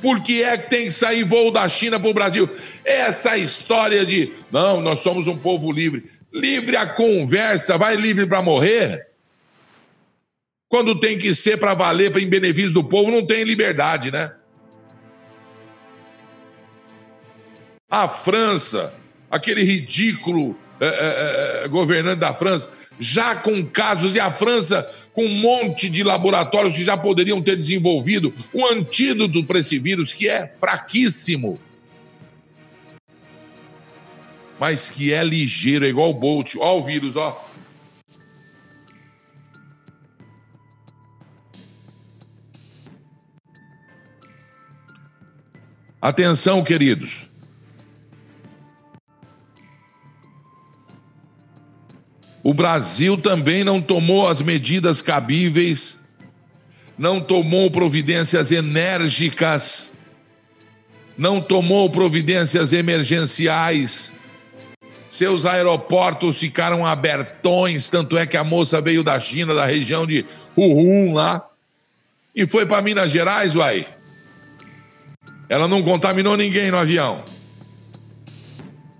Por 0.00 0.22
que 0.22 0.40
é 0.40 0.56
que 0.56 0.70
tem 0.70 0.84
que 0.84 0.92
sair 0.92 1.24
voo 1.24 1.50
da 1.50 1.68
China 1.68 1.98
para 1.98 2.08
o 2.08 2.14
Brasil? 2.14 2.48
Essa 2.84 3.36
história 3.36 4.06
de 4.06 4.32
não, 4.52 4.80
nós 4.80 5.00
somos 5.00 5.26
um 5.26 5.36
povo 5.36 5.72
livre. 5.72 6.08
Livre 6.32 6.76
a 6.76 6.86
conversa, 6.86 7.76
vai 7.76 7.96
livre 7.96 8.24
para 8.24 8.40
morrer? 8.40 9.08
Quando 10.68 11.00
tem 11.00 11.18
que 11.18 11.34
ser 11.34 11.56
para 11.56 11.74
valer, 11.74 12.12
para 12.12 12.20
em 12.20 12.28
benefício 12.28 12.70
do 12.70 12.84
povo, 12.84 13.10
não 13.10 13.26
tem 13.26 13.42
liberdade, 13.42 14.12
né? 14.12 14.32
A 17.90 18.06
França, 18.06 18.94
aquele 19.28 19.64
ridículo 19.64 20.56
é, 20.86 21.62
é, 21.62 21.64
é, 21.64 21.68
governante 21.68 22.20
da 22.20 22.34
França, 22.34 22.70
já 22.98 23.34
com 23.36 23.64
casos, 23.64 24.14
e 24.14 24.20
a 24.20 24.30
França 24.30 24.86
com 25.12 25.24
um 25.24 25.38
monte 25.40 25.88
de 25.88 26.02
laboratórios 26.02 26.74
que 26.74 26.84
já 26.84 26.96
poderiam 26.96 27.40
ter 27.40 27.56
desenvolvido 27.56 28.34
um 28.52 28.66
antídoto 28.66 29.44
para 29.44 29.60
esse 29.60 29.78
vírus 29.78 30.12
que 30.12 30.28
é 30.28 30.48
fraquíssimo, 30.48 31.58
mas 34.58 34.90
que 34.90 35.12
é 35.12 35.22
ligeiro, 35.22 35.84
é 35.84 35.88
igual 35.88 36.10
o 36.10 36.14
Bolt. 36.14 36.56
Ó, 36.58 36.78
o 36.78 36.82
vírus, 36.82 37.16
ó. 37.16 37.50
Atenção, 46.00 46.62
queridos. 46.62 47.23
O 52.44 52.52
Brasil 52.52 53.16
também 53.16 53.64
não 53.64 53.80
tomou 53.80 54.28
as 54.28 54.42
medidas 54.42 55.00
cabíveis, 55.00 55.98
não 56.98 57.18
tomou 57.18 57.70
providências 57.70 58.52
enérgicas, 58.52 59.94
não 61.16 61.40
tomou 61.40 61.88
providências 61.88 62.74
emergenciais. 62.74 64.14
Seus 65.08 65.46
aeroportos 65.46 66.38
ficaram 66.38 66.84
abertões, 66.84 67.88
tanto 67.88 68.18
é 68.18 68.26
que 68.26 68.36
a 68.36 68.44
moça 68.44 68.78
veio 68.78 69.02
da 69.02 69.18
China, 69.18 69.54
da 69.54 69.64
região 69.64 70.06
de 70.06 70.26
Wuhan 70.54 71.14
lá, 71.14 71.48
e 72.36 72.46
foi 72.46 72.66
para 72.66 72.82
Minas 72.82 73.10
Gerais, 73.10 73.54
uai. 73.54 73.86
Ela 75.48 75.66
não 75.66 75.82
contaminou 75.82 76.36
ninguém 76.36 76.70
no 76.70 76.76
avião. 76.76 77.24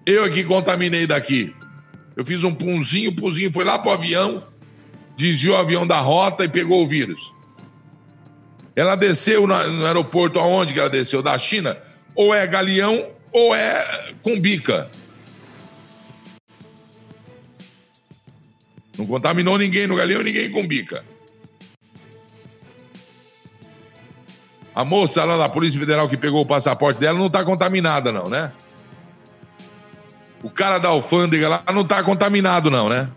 Eu 0.06 0.24
é 0.24 0.30
que 0.30 0.44
contaminei 0.44 1.06
daqui. 1.06 1.54
Eu 2.16 2.24
fiz 2.24 2.44
um 2.44 2.54
punzinho, 2.54 3.10
o 3.10 3.16
punzinho 3.16 3.52
foi 3.52 3.64
lá 3.64 3.78
pro 3.78 3.90
avião, 3.90 4.42
desviou 5.16 5.56
o 5.56 5.58
avião 5.58 5.86
da 5.86 6.00
rota 6.00 6.44
e 6.44 6.48
pegou 6.48 6.82
o 6.82 6.86
vírus. 6.86 7.32
Ela 8.76 8.96
desceu 8.96 9.46
no 9.46 9.86
aeroporto 9.86 10.38
aonde 10.38 10.72
que 10.72 10.80
ela 10.80 10.90
desceu? 10.90 11.22
Da 11.22 11.36
China? 11.38 11.78
Ou 12.14 12.34
é 12.34 12.46
galeão 12.46 13.08
ou 13.32 13.54
é 13.54 14.14
com 14.22 14.38
bica. 14.38 14.90
Não 18.96 19.06
contaminou 19.06 19.58
ninguém 19.58 19.88
no 19.88 19.96
Galeão, 19.96 20.22
ninguém 20.22 20.50
com 20.50 20.64
bica. 20.66 21.04
A 24.72 24.84
moça 24.84 25.24
lá 25.24 25.36
da 25.36 25.48
Polícia 25.48 25.78
Federal 25.78 26.08
que 26.08 26.16
pegou 26.16 26.42
o 26.42 26.46
passaporte 26.46 27.00
dela 27.00 27.18
não 27.18 27.26
está 27.26 27.44
contaminada, 27.44 28.10
não, 28.12 28.28
né? 28.28 28.52
O 30.44 30.50
cara 30.50 30.76
da 30.76 30.90
alfândega 30.90 31.48
lá 31.48 31.64
não 31.72 31.80
está 31.80 32.02
contaminado, 32.02 32.70
não, 32.70 32.86
né? 32.86 33.08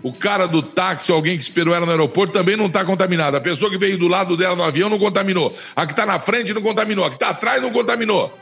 O 0.00 0.12
cara 0.12 0.46
do 0.46 0.62
táxi, 0.62 1.10
alguém 1.10 1.36
que 1.36 1.42
esperou 1.42 1.74
ela 1.74 1.84
no 1.84 1.90
aeroporto, 1.90 2.32
também 2.32 2.56
não 2.56 2.66
está 2.66 2.84
contaminado. 2.84 3.36
A 3.36 3.40
pessoa 3.40 3.68
que 3.68 3.76
veio 3.76 3.98
do 3.98 4.06
lado 4.06 4.36
dela 4.36 4.54
no 4.54 4.62
avião 4.62 4.88
não 4.88 4.96
contaminou. 4.96 5.58
A 5.74 5.84
que 5.84 5.92
está 5.92 6.06
na 6.06 6.20
frente 6.20 6.54
não 6.54 6.62
contaminou. 6.62 7.04
A 7.04 7.08
que 7.08 7.16
está 7.16 7.30
atrás 7.30 7.60
não 7.60 7.72
contaminou. 7.72 8.32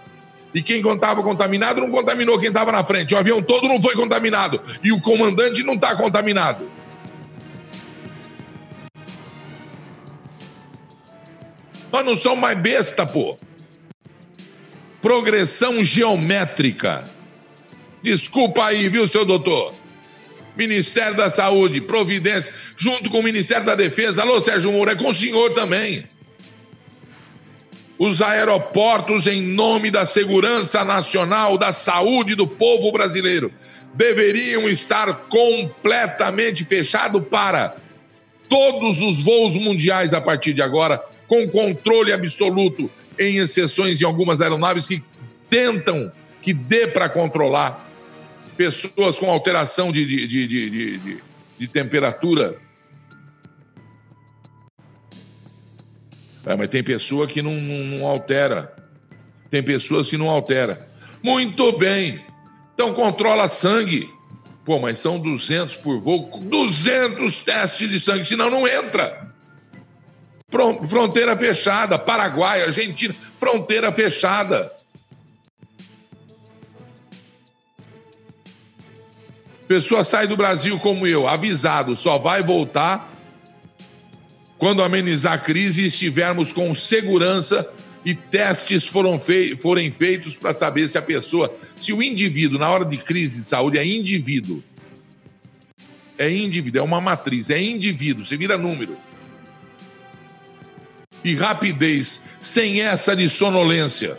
E 0.54 0.62
quem 0.62 0.86
estava 0.86 1.22
contaminado 1.22 1.80
não 1.80 1.90
contaminou 1.90 2.38
quem 2.38 2.48
estava 2.48 2.70
na 2.70 2.84
frente. 2.84 3.14
O 3.14 3.18
avião 3.18 3.40
todo 3.40 3.66
não 3.66 3.80
foi 3.80 3.94
contaminado. 3.94 4.60
E 4.82 4.92
o 4.92 5.00
comandante 5.00 5.62
não 5.62 5.76
está 5.76 5.96
contaminado. 5.96 6.68
Nós 11.90 12.04
não 12.04 12.18
somos 12.18 12.40
mais 12.40 12.58
besta, 12.58 13.06
pô. 13.06 13.38
Progressão 15.00 15.82
geométrica. 15.82 17.13
Desculpa 18.04 18.66
aí, 18.66 18.86
viu, 18.90 19.08
seu 19.08 19.24
doutor? 19.24 19.72
Ministério 20.54 21.16
da 21.16 21.30
Saúde, 21.30 21.80
Providência, 21.80 22.52
junto 22.76 23.08
com 23.08 23.20
o 23.20 23.22
Ministério 23.22 23.64
da 23.64 23.74
Defesa. 23.74 24.20
Alô, 24.20 24.42
Sérgio 24.42 24.70
Moura, 24.70 24.92
é 24.92 24.94
com 24.94 25.08
o 25.08 25.14
senhor 25.14 25.54
também. 25.54 26.04
Os 27.98 28.20
aeroportos, 28.20 29.26
em 29.26 29.40
nome 29.40 29.90
da 29.90 30.04
segurança 30.04 30.84
nacional, 30.84 31.56
da 31.56 31.72
saúde 31.72 32.34
do 32.34 32.46
povo 32.46 32.92
brasileiro, 32.92 33.50
deveriam 33.94 34.68
estar 34.68 35.14
completamente 35.30 36.62
fechados 36.62 37.22
para 37.30 37.74
todos 38.50 39.00
os 39.00 39.22
voos 39.22 39.56
mundiais 39.56 40.12
a 40.12 40.20
partir 40.20 40.52
de 40.52 40.60
agora, 40.60 41.02
com 41.26 41.48
controle 41.48 42.12
absoluto 42.12 42.90
em 43.18 43.38
exceções 43.38 44.02
em 44.02 44.04
algumas 44.04 44.42
aeronaves 44.42 44.86
que 44.86 45.02
tentam 45.48 46.12
que 46.42 46.52
dê 46.52 46.86
para 46.86 47.08
controlar 47.08 47.93
pessoas 48.56 49.18
com 49.18 49.30
alteração 49.30 49.92
de, 49.92 50.04
de, 50.04 50.26
de, 50.26 50.46
de, 50.46 51.22
de 51.58 51.68
temperatura. 51.68 52.56
É, 56.46 56.54
mas 56.56 56.68
tem 56.68 56.82
pessoa 56.82 57.26
que 57.26 57.40
não, 57.40 57.52
não, 57.52 57.84
não 57.84 58.06
altera. 58.06 58.74
Tem 59.50 59.62
pessoas 59.62 60.08
que 60.08 60.16
não 60.16 60.28
altera. 60.28 60.86
Muito 61.22 61.72
bem. 61.78 62.24
Então 62.74 62.92
controla 62.92 63.48
sangue. 63.48 64.10
Pô, 64.64 64.78
mas 64.78 64.98
são 64.98 65.18
200 65.18 65.76
por 65.76 66.00
voo, 66.00 66.30
200 66.42 67.38
testes 67.38 67.90
de 67.90 68.00
sangue, 68.00 68.24
senão 68.24 68.50
não 68.50 68.66
entra. 68.66 69.30
Fronteira 70.88 71.36
fechada, 71.36 71.98
Paraguai, 71.98 72.62
Argentina, 72.62 73.14
fronteira 73.36 73.92
fechada. 73.92 74.72
Pessoa 79.66 80.04
sai 80.04 80.26
do 80.26 80.36
Brasil 80.36 80.78
como 80.78 81.06
eu, 81.06 81.26
avisado, 81.26 81.96
só 81.96 82.18
vai 82.18 82.42
voltar 82.42 83.12
quando 84.58 84.82
amenizar 84.82 85.32
a 85.34 85.38
crise 85.38 85.82
e 85.82 85.86
estivermos 85.86 86.52
com 86.52 86.74
segurança 86.74 87.68
e 88.04 88.14
testes 88.14 88.86
foram 88.86 89.18
fei 89.18 89.56
forem 89.56 89.90
feitos 89.90 90.36
para 90.36 90.52
saber 90.52 90.88
se 90.88 90.98
a 90.98 91.02
pessoa, 91.02 91.54
se 91.80 91.92
o 91.92 92.02
indivíduo, 92.02 92.58
na 92.58 92.68
hora 92.68 92.84
de 92.84 92.98
crise 92.98 93.40
de 93.40 93.46
saúde, 93.46 93.78
é 93.78 93.86
indivíduo. 93.86 94.62
É 96.18 96.30
indivíduo, 96.30 96.80
é 96.80 96.82
uma 96.82 97.00
matriz, 97.00 97.50
é 97.50 97.60
indivíduo, 97.60 98.24
você 98.24 98.36
vira 98.36 98.58
número. 98.58 98.96
E 101.24 101.34
rapidez, 101.34 102.22
sem 102.40 102.82
essa 102.82 103.16
de 103.16 103.28
sonolência 103.28 104.18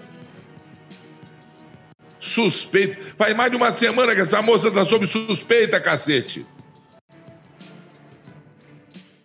suspeita. 2.35 2.99
Faz 3.17 3.33
mais 3.35 3.49
de 3.49 3.57
uma 3.57 3.71
semana 3.71 4.13
que 4.13 4.21
essa 4.21 4.41
moça 4.41 4.67
está 4.67 4.83
sob 4.83 5.07
suspeita, 5.07 5.79
cacete. 5.79 6.45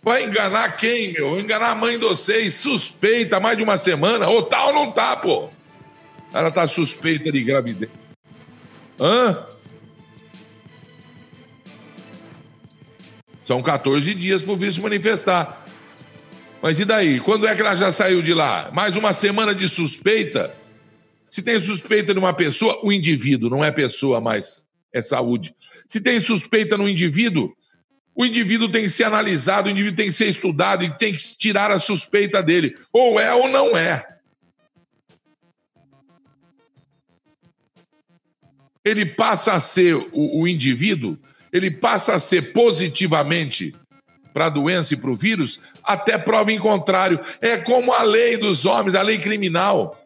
Vai 0.02 0.24
enganar 0.24 0.76
quem, 0.76 1.12
meu? 1.12 1.32
Vai 1.32 1.40
enganar 1.40 1.70
a 1.70 1.74
mãe 1.74 1.98
de 1.98 2.06
vocês. 2.06 2.54
Suspeita 2.54 3.40
mais 3.40 3.56
de 3.56 3.62
uma 3.62 3.76
semana. 3.76 4.28
Ou 4.28 4.42
tá 4.42 4.66
ou 4.66 4.72
não 4.72 4.92
tá, 4.92 5.16
pô. 5.16 5.50
Ela 6.32 6.50
tá 6.50 6.66
suspeita 6.68 7.30
de 7.30 7.42
gravidez. 7.42 7.90
Hã? 8.98 9.44
São 13.44 13.60
14 13.60 14.14
dias 14.14 14.40
pro 14.40 14.56
vice 14.56 14.80
manifestar. 14.80 15.66
Mas 16.62 16.78
e 16.78 16.84
daí? 16.84 17.18
Quando 17.18 17.46
é 17.46 17.54
que 17.54 17.60
ela 17.60 17.74
já 17.74 17.90
saiu 17.90 18.22
de 18.22 18.32
lá? 18.32 18.70
Mais 18.72 18.96
uma 18.96 19.12
semana 19.12 19.54
de 19.54 19.68
suspeita? 19.68 20.59
Se 21.30 21.42
tem 21.42 21.60
suspeita 21.60 22.12
de 22.12 22.18
uma 22.18 22.34
pessoa, 22.34 22.80
o 22.82 22.92
indivíduo, 22.92 23.48
não 23.48 23.64
é 23.64 23.70
pessoa 23.70 24.20
mais, 24.20 24.66
é 24.92 25.00
saúde. 25.00 25.54
Se 25.86 26.00
tem 26.00 26.18
suspeita 26.20 26.76
no 26.76 26.88
indivíduo, 26.88 27.54
o 28.14 28.26
indivíduo 28.26 28.68
tem 28.68 28.82
que 28.82 28.90
ser 28.90 29.04
analisado, 29.04 29.68
o 29.68 29.70
indivíduo 29.70 29.96
tem 29.96 30.06
que 30.06 30.12
ser 30.12 30.26
estudado 30.26 30.84
e 30.84 30.90
tem 30.98 31.12
que 31.12 31.38
tirar 31.38 31.70
a 31.70 31.78
suspeita 31.78 32.42
dele. 32.42 32.76
Ou 32.92 33.20
é 33.20 33.32
ou 33.32 33.48
não 33.48 33.76
é. 33.76 34.06
Ele 38.84 39.06
passa 39.06 39.52
a 39.52 39.60
ser 39.60 39.94
o, 39.94 40.42
o 40.42 40.48
indivíduo, 40.48 41.18
ele 41.52 41.70
passa 41.70 42.14
a 42.14 42.18
ser 42.18 42.52
positivamente 42.52 43.74
para 44.32 44.46
a 44.46 44.50
doença 44.50 44.94
e 44.94 44.96
para 44.96 45.10
o 45.10 45.16
vírus, 45.16 45.60
até 45.82 46.16
prova 46.16 46.52
em 46.52 46.58
contrário. 46.58 47.20
É 47.40 47.56
como 47.56 47.92
a 47.92 48.02
lei 48.02 48.36
dos 48.36 48.64
homens, 48.64 48.94
a 48.94 49.02
lei 49.02 49.18
criminal. 49.18 49.96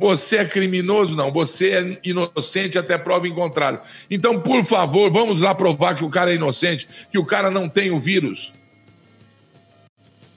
Você 0.00 0.38
é 0.38 0.44
criminoso? 0.46 1.14
Não. 1.14 1.30
Você 1.30 1.72
é 1.72 2.00
inocente 2.02 2.78
até 2.78 2.96
prova 2.96 3.28
em 3.28 3.34
contrário. 3.34 3.80
Então, 4.10 4.40
por 4.40 4.64
favor, 4.64 5.10
vamos 5.10 5.40
lá 5.40 5.54
provar 5.54 5.94
que 5.94 6.02
o 6.02 6.08
cara 6.08 6.32
é 6.32 6.36
inocente, 6.36 6.88
que 7.12 7.18
o 7.18 7.24
cara 7.24 7.50
não 7.50 7.68
tem 7.68 7.90
o 7.90 8.00
vírus. 8.00 8.54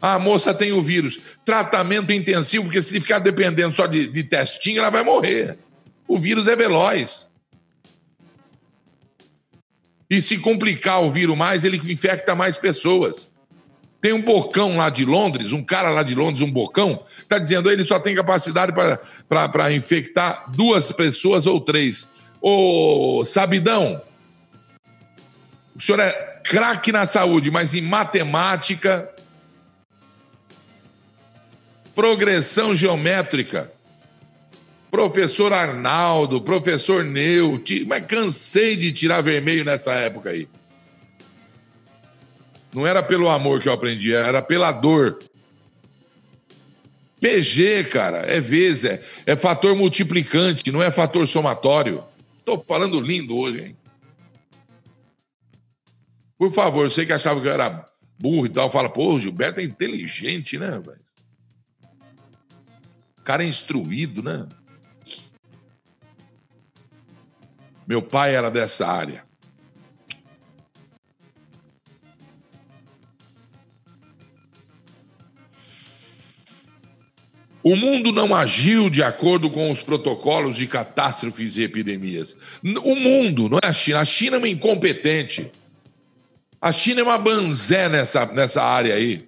A 0.02 0.20
moça 0.20 0.54
tem 0.54 0.74
o 0.74 0.82
vírus. 0.82 1.18
Tratamento 1.46 2.12
intensivo, 2.12 2.66
porque 2.66 2.82
se 2.82 3.00
ficar 3.00 3.20
dependendo 3.20 3.74
só 3.74 3.88
de, 3.88 4.06
de 4.06 4.22
testinho, 4.26 4.80
ela 4.80 4.90
vai 4.90 5.02
morrer. 5.02 5.58
O 6.06 6.20
vírus 6.20 6.50
é 6.50 6.58
veloz. 6.58 7.34
E 10.10 10.22
se 10.22 10.38
complicar 10.40 11.02
o 11.02 11.10
vírus 11.10 11.38
mais, 11.38 11.64
ele 11.64 11.78
infecta 11.90 12.36
mais 12.36 12.58
pessoas. 12.58 13.32
Tem 14.04 14.12
um 14.12 14.22
bocão 14.22 14.76
lá 14.76 14.90
de 14.90 15.06
Londres, 15.06 15.54
um 15.54 15.64
cara 15.64 15.90
lá 15.90 16.04
de 16.04 16.14
Londres, 16.14 16.42
um 16.42 16.52
bocão, 16.52 17.06
está 17.20 17.40
dizendo 17.40 17.72
ele 17.72 17.86
só 17.86 17.98
tem 17.98 18.14
capacidade 18.14 18.74
para 19.30 19.74
infectar 19.74 20.52
duas 20.52 20.92
pessoas 20.92 21.48
ou 21.48 21.62
três. 21.62 22.06
Ô, 22.42 23.24
Sabidão, 23.24 24.02
o 25.74 25.80
senhor 25.80 26.02
é 26.02 26.12
craque 26.44 26.92
na 26.92 27.06
saúde, 27.06 27.50
mas 27.50 27.74
em 27.76 27.82
matemática, 27.82 29.10
progressão 31.96 32.76
geométrica, 32.76 33.72
professor 34.92 35.54
Arnaldo, 35.54 36.42
professor 36.42 37.06
Neu, 37.06 37.64
mas 37.88 38.06
cansei 38.06 38.76
de 38.76 38.92
tirar 38.92 39.22
vermelho 39.22 39.64
nessa 39.64 39.94
época 39.94 40.32
aí. 40.32 40.50
Não 42.74 42.88
era 42.88 43.04
pelo 43.04 43.30
amor 43.30 43.62
que 43.62 43.70
eu 43.70 43.74
aprendi, 43.74 44.14
era 44.14 44.42
pela 44.42 44.72
dor. 44.72 45.20
PG, 47.20 47.86
cara, 47.86 48.18
é 48.18 48.40
vezes, 48.42 48.86
é, 48.86 49.04
é 49.26 49.36
fator 49.36 49.76
multiplicante, 49.76 50.72
não 50.72 50.82
é 50.82 50.92
fator 50.92 51.26
somatório. 51.28 52.04
Estou 52.40 52.60
falando 52.60 53.00
lindo 53.00 53.38
hoje, 53.38 53.64
hein? 53.64 53.78
Por 56.38 56.52
favor, 56.52 56.90
você 56.90 57.06
que 57.06 57.14
achava 57.14 57.40
que 57.40 57.48
eu 57.48 57.54
era 57.54 57.90
burro 58.20 58.48
e 58.48 58.50
tal, 58.50 58.70
fala, 58.70 58.90
pô, 58.90 59.14
o 59.14 59.20
Gilberto 59.20 59.62
é 59.62 59.64
inteligente, 59.64 60.58
né, 60.58 60.72
velho? 60.72 61.00
Cara 63.24 63.44
é 63.44 63.48
instruído, 63.48 64.22
né? 64.22 64.46
Meu 67.88 68.02
pai 68.02 68.36
era 68.36 68.52
dessa 68.52 68.88
área. 68.88 69.24
O 77.64 77.78
mundo 77.78 78.12
não 78.12 78.36
agiu 78.36 78.90
de 78.90 79.02
acordo 79.02 79.50
com 79.50 79.72
os 79.72 79.82
protocolos 79.82 80.58
de 80.58 80.68
catástrofes 80.68 81.56
e 81.56 81.64
epidemias. 81.64 82.36
O 82.84 82.96
mundo, 82.96 83.48
não 83.48 83.58
é 83.64 83.68
a 83.68 83.74
China. 83.74 84.02
A 84.02 84.06
China 84.06 84.36
é 84.36 84.40
uma 84.40 84.50
incompetente. 84.50 85.50
A 86.62 86.74
China 86.74 87.00
é 87.00 87.04
uma 87.04 87.18
banzé 87.18 87.88
nessa, 87.88 88.26
nessa 88.26 88.62
área 88.62 88.96
aí. 88.96 89.26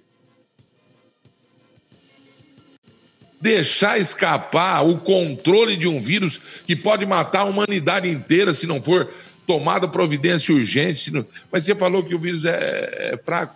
deixar 3.40 3.98
escapar 3.98 4.84
o 4.84 4.98
controle 4.98 5.76
de 5.76 5.86
um 5.86 6.00
vírus 6.00 6.40
que 6.66 6.74
pode 6.74 7.06
matar 7.06 7.40
a 7.40 7.44
humanidade 7.44 8.08
inteira 8.08 8.52
se 8.52 8.66
não 8.66 8.82
for 8.82 9.12
tomada 9.46 9.86
providência 9.86 10.54
urgente. 10.54 11.12
Não... 11.12 11.24
Mas 11.52 11.64
você 11.64 11.74
falou 11.74 12.02
que 12.02 12.14
o 12.14 12.18
vírus 12.18 12.44
é, 12.44 13.12
é 13.14 13.18
fraco. 13.18 13.54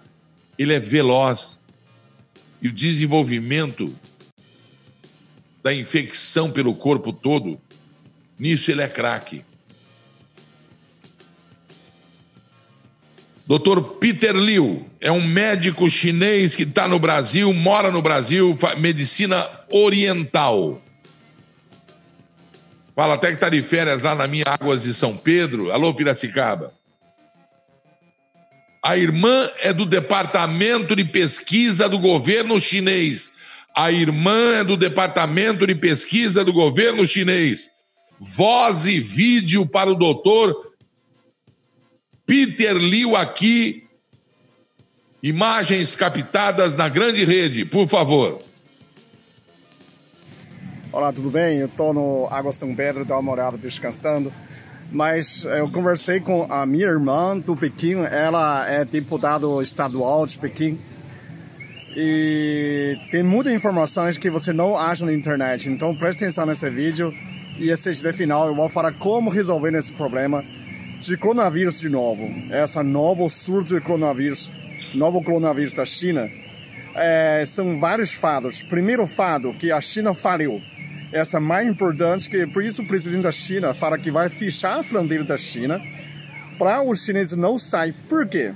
Ele 0.58 0.72
é 0.72 0.78
veloz. 0.78 1.62
E 2.62 2.68
o 2.68 2.72
desenvolvimento 2.72 3.92
da 5.62 5.72
infecção 5.74 6.50
pelo 6.50 6.74
corpo 6.74 7.12
todo, 7.12 7.60
nisso 8.38 8.70
ele 8.70 8.82
é 8.82 8.88
craque. 8.88 9.44
Dr. 13.46 13.80
Peter 13.98 14.34
Liu 14.36 14.88
é 15.00 15.10
um 15.10 15.26
médico 15.26 15.90
chinês 15.90 16.54
que 16.54 16.62
está 16.62 16.86
no 16.86 17.00
Brasil, 17.00 17.52
mora 17.52 17.90
no 17.90 18.00
Brasil, 18.00 18.56
medicina 18.78 19.48
oriental. 19.68 20.80
Fala 22.94 23.14
até 23.14 23.28
que 23.28 23.34
está 23.34 23.48
de 23.48 23.60
férias 23.62 24.02
lá 24.02 24.14
na 24.14 24.28
minha 24.28 24.44
Águas 24.46 24.84
de 24.84 24.94
São 24.94 25.16
Pedro. 25.16 25.72
Alô, 25.72 25.92
Piracicaba. 25.92 26.72
A 28.82 28.96
irmã 28.96 29.50
é 29.60 29.72
do 29.72 29.84
Departamento 29.84 30.94
de 30.94 31.04
Pesquisa 31.04 31.88
do 31.88 31.98
governo 31.98 32.60
chinês. 32.60 33.32
A 33.80 33.90
irmã 33.90 34.62
do 34.62 34.76
Departamento 34.76 35.66
de 35.66 35.74
Pesquisa 35.74 36.44
do 36.44 36.52
governo 36.52 37.06
chinês. 37.06 37.70
Voz 38.18 38.86
e 38.86 39.00
vídeo 39.00 39.64
para 39.64 39.88
o 39.88 39.94
doutor 39.94 40.54
Peter 42.26 42.76
Liu 42.76 43.16
aqui. 43.16 43.84
Imagens 45.22 45.96
captadas 45.96 46.76
na 46.76 46.90
grande 46.90 47.24
rede, 47.24 47.64
por 47.64 47.88
favor. 47.88 48.42
Olá, 50.92 51.10
tudo 51.10 51.30
bem? 51.30 51.60
Eu 51.60 51.66
estou 51.66 51.94
no 51.94 52.28
Água 52.30 52.52
São 52.52 52.74
Pedro, 52.74 53.00
estou 53.00 53.22
morada 53.22 53.56
descansando. 53.56 54.30
Mas 54.92 55.46
eu 55.46 55.70
conversei 55.70 56.20
com 56.20 56.46
a 56.52 56.66
minha 56.66 56.86
irmã 56.86 57.38
do 57.38 57.56
Pequim, 57.56 58.04
ela 58.04 58.68
é 58.68 58.84
deputada 58.84 59.46
estadual 59.62 60.26
de 60.26 60.36
Pequim. 60.36 60.78
E 61.96 62.96
tem 63.10 63.22
muitas 63.22 63.52
informações 63.52 64.16
que 64.16 64.30
você 64.30 64.52
não 64.52 64.76
acha 64.76 65.04
na 65.04 65.12
internet. 65.12 65.68
Então 65.68 65.94
preste 65.94 66.22
atenção 66.22 66.46
nesse 66.46 66.68
vídeo 66.70 67.12
e 67.58 67.70
assiste 67.70 68.12
final. 68.12 68.46
Eu 68.46 68.54
vou 68.54 68.68
falar 68.68 68.92
como 68.92 69.30
resolver 69.30 69.74
esse 69.74 69.92
problema 69.92 70.44
de 71.00 71.16
coronavírus 71.16 71.80
de 71.80 71.88
novo, 71.88 72.30
essa 72.50 72.82
nova 72.82 73.28
surto 73.28 73.74
de 73.74 73.80
coronavírus, 73.80 74.52
novo 74.94 75.22
coronavírus 75.22 75.72
da 75.72 75.86
China, 75.86 76.30
é, 76.94 77.42
são 77.46 77.80
vários 77.80 78.12
fatos. 78.12 78.60
Primeiro 78.62 79.06
fato, 79.06 79.54
que 79.54 79.72
a 79.72 79.80
China 79.80 80.14
faliu. 80.14 80.60
Essa 81.12 81.38
é 81.38 81.40
mais 81.40 81.66
importante, 81.66 82.28
que 82.28 82.46
por 82.46 82.62
isso 82.62 82.82
o 82.82 82.86
presidente 82.86 83.22
da 83.22 83.32
China 83.32 83.74
fala 83.74 83.98
que 83.98 84.10
vai 84.10 84.28
fechar 84.28 84.78
a 84.78 84.82
fronteira 84.82 85.24
da 85.24 85.36
China 85.36 85.80
para 86.58 86.82
os 86.82 87.04
chineses 87.04 87.36
não 87.36 87.58
sair. 87.58 87.94
Por 88.08 88.28
quê? 88.28 88.52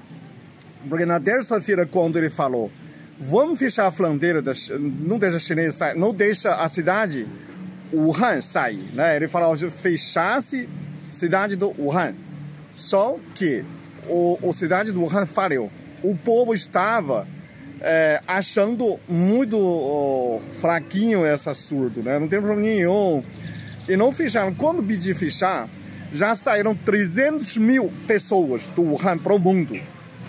Porque 0.88 1.06
na 1.06 1.18
terça-feira, 1.18 1.86
quando 1.86 2.16
ele 2.16 2.30
falou, 2.30 2.70
vamos 3.18 3.58
fechar 3.58 3.86
a 3.86 3.90
fronteira, 3.90 4.42
da, 4.42 4.52
não 4.78 5.18
deixa 5.18 5.36
os 5.36 5.42
chineses 5.44 5.74
sair, 5.74 5.96
não 5.96 6.12
deixa 6.12 6.54
a 6.54 6.68
cidade 6.68 7.26
Wuhan 7.92 8.40
sair, 8.40 8.90
né? 8.92 9.16
Ele 9.16 9.28
falou, 9.28 9.56
fechasse 9.70 10.68
cidade 11.12 11.56
do 11.56 11.74
Wuhan. 11.78 12.14
Só 12.72 13.16
que 13.34 13.64
o, 14.08 14.38
o 14.42 14.52
cidade 14.52 14.92
do 14.92 15.02
Wuhan 15.02 15.26
faliu. 15.26 15.70
O 16.02 16.16
povo 16.16 16.52
estava 16.52 17.26
é, 17.80 18.20
achando 18.26 18.98
muito 19.08 20.40
fraquinho 20.60 21.24
essa 21.24 21.54
surdo, 21.54 22.02
né? 22.02 22.18
Não 22.18 22.28
tem 22.28 22.40
problema 22.40 22.62
nenhum. 22.62 23.22
E 23.88 23.96
não 23.96 24.12
fecharam. 24.12 24.54
Quando 24.54 24.82
pedi 24.82 25.14
fechar, 25.14 25.68
já 26.12 26.34
saíram 26.34 26.74
300 26.74 27.56
mil 27.56 27.92
pessoas 28.06 28.62
do 28.74 28.82
Wuhan 28.82 29.18
para 29.18 29.34
o 29.34 29.38
mundo, 29.38 29.78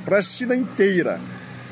para 0.04 0.20
a 0.20 0.22
China 0.22 0.56
inteira. 0.56 1.20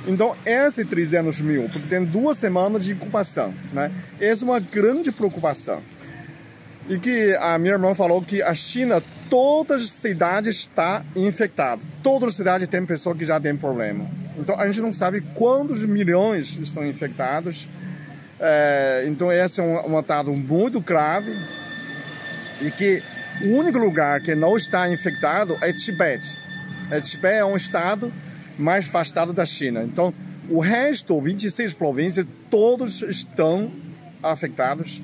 Então, 0.06 0.36
esse 0.46 0.84
300 0.84 1.39
mil, 1.42 1.70
porque 1.70 1.88
tem 1.88 2.04
duas 2.04 2.38
semanas 2.38 2.84
de 2.84 2.94
ocupação, 2.94 3.54
né? 3.72 3.92
Essa 4.20 4.44
é 4.44 4.46
uma 4.46 4.60
grande 4.60 5.12
preocupação. 5.12 5.82
E 6.89 7.00
que 7.00 7.34
a 7.39 7.58
minha 7.58 7.74
irmã 7.74 7.96
falou 7.96 8.22
que 8.22 8.42
a 8.42 8.54
China, 8.54 9.02
todas 9.30 9.84
as 9.84 9.89
cidades 9.92 10.58
está 10.58 11.04
infectada. 11.16 11.82
Todas 12.02 12.30
as 12.30 12.36
cidades 12.36 12.68
tem 12.68 12.86
pessoa 12.86 13.16
que 13.16 13.26
já 13.26 13.39
tem 13.39 13.56
problema. 13.56 14.06
Então 14.38 14.60
a 14.60 14.66
gente 14.66 14.82
não 14.82 14.92
sabe 14.92 15.22
quantos 15.34 15.86
milhões 15.86 16.58
estão 16.60 16.86
infectados. 16.86 17.68
É, 18.39 19.06
então 19.08 19.32
esse 19.32 19.62
é 19.62 19.63
um, 19.63 19.98
um 19.98 20.02
dado 20.02 20.34
muito 20.34 20.82
grave 20.82 21.32
e 22.62 22.70
que 22.72 23.02
o 23.42 23.58
único 23.58 23.78
lugar 23.78 24.20
que 24.20 24.36
não 24.36 24.58
está 24.58 24.89
infectado 24.92 25.58
é 25.62 25.72
Tibete. 25.72 26.38
É, 26.92 27.00
Tibete 27.00 27.38
é 27.38 27.46
um 27.46 27.56
estado 27.56 28.12
mais 28.58 28.88
afastado 28.88 29.34
da 29.34 29.46
China. 29.46 29.84
Então 29.84 30.13
o 30.50 30.60
resto, 30.60 31.20
26 31.20 31.74
províncias, 31.74 32.26
todos 32.50 33.02
estão 33.02 33.72
afetados 34.22 35.02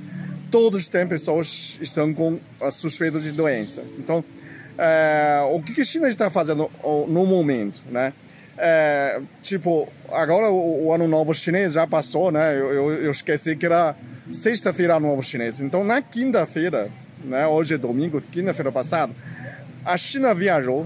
todos 0.50 0.88
têm 0.88 1.08
pessoas 1.08 1.76
que 1.78 1.84
estão 1.84 2.14
com 2.14 2.40
a 2.62 2.72
suspeita 2.72 3.20
de 3.20 3.32
doença. 3.32 3.84
Então, 3.98 4.24
é, 4.78 5.42
o 5.52 5.62
que 5.62 5.80
a 5.82 5.84
China 5.84 6.10
está 6.10 6.30
fazendo 6.30 6.70
no 7.08 7.26
momento, 7.26 7.82
né? 7.90 8.14
É, 8.58 9.22
tipo, 9.42 9.88
agora 10.12 10.50
o, 10.50 10.88
o, 10.88 10.94
ano 10.94 11.08
novo 11.08 11.34
chinês 11.34 11.74
já 11.74 11.88
passou, 11.88 12.32
né? 12.32 12.58
Eu, 12.58 12.74
eu, 12.74 12.94
eu 13.04 13.12
esqueci 13.12 13.56
que 13.56 13.66
era 13.66 13.96
sexta-feira 14.34 14.96
ano 14.96 15.08
novo 15.08 15.24
chinês. 15.24 15.62
Então, 15.62 15.84
na 15.84 16.02
quinta-feira, 16.02 16.90
né? 17.24 17.48
Hoje 17.48 17.76
é 17.76 17.78
domingo, 17.78 18.22
quinta-feira 18.22 18.72
passada, 18.72 19.14
a 19.86 19.98
China 19.98 20.34
viajou 20.34 20.86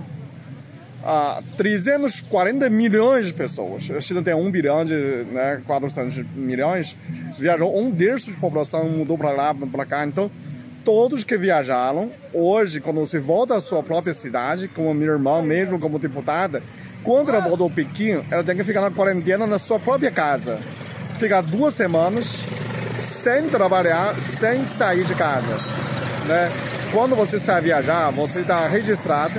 a 1.03 1.43
340 1.57 2.69
milhões 2.69 3.25
de 3.25 3.33
pessoas. 3.33 3.89
A 3.91 3.99
China 3.99 4.21
tem 4.21 4.33
1 4.33 4.51
bilhão 4.51 4.85
de 4.85 4.93
né, 5.31 5.61
400 5.67 6.25
milhões. 6.33 6.95
Viajou 7.37 7.77
um 7.77 7.91
terço 7.91 8.31
de 8.31 8.37
população, 8.37 8.87
mudou 8.89 9.17
para 9.17 9.31
lá, 9.31 9.53
para 9.53 9.85
cá. 9.85 10.05
Então, 10.05 10.31
todos 10.85 11.23
que 11.23 11.37
viajaram, 11.37 12.09
hoje, 12.33 12.79
quando 12.79 13.01
você 13.01 13.19
volta 13.19 13.55
à 13.55 13.61
sua 13.61 13.83
própria 13.83 14.13
cidade, 14.13 14.67
como 14.69 14.93
minha 14.93 15.11
irmã, 15.11 15.41
mesmo 15.41 15.77
como 15.77 15.99
deputada, 15.99 16.63
quando 17.03 17.29
ela 17.29 17.41
voltou 17.41 17.65
ao 17.65 17.73
Pequim, 17.73 18.23
ela 18.31 18.43
tem 18.43 18.55
que 18.55 18.63
ficar 18.63 18.79
na 18.79 18.91
quarentena 18.91 19.45
na 19.45 19.59
sua 19.59 19.79
própria 19.79 20.09
casa. 20.09 20.59
Ficar 21.19 21.41
duas 21.41 21.73
semanas 21.73 22.37
sem 23.01 23.49
trabalhar, 23.49 24.15
sem 24.39 24.63
sair 24.63 25.03
de 25.03 25.13
casa. 25.15 25.57
Né? 26.27 26.49
Quando 26.93 27.15
você 27.15 27.39
sai 27.39 27.61
viajar, 27.61 28.09
você 28.11 28.39
está 28.39 28.67
registrado 28.67 29.33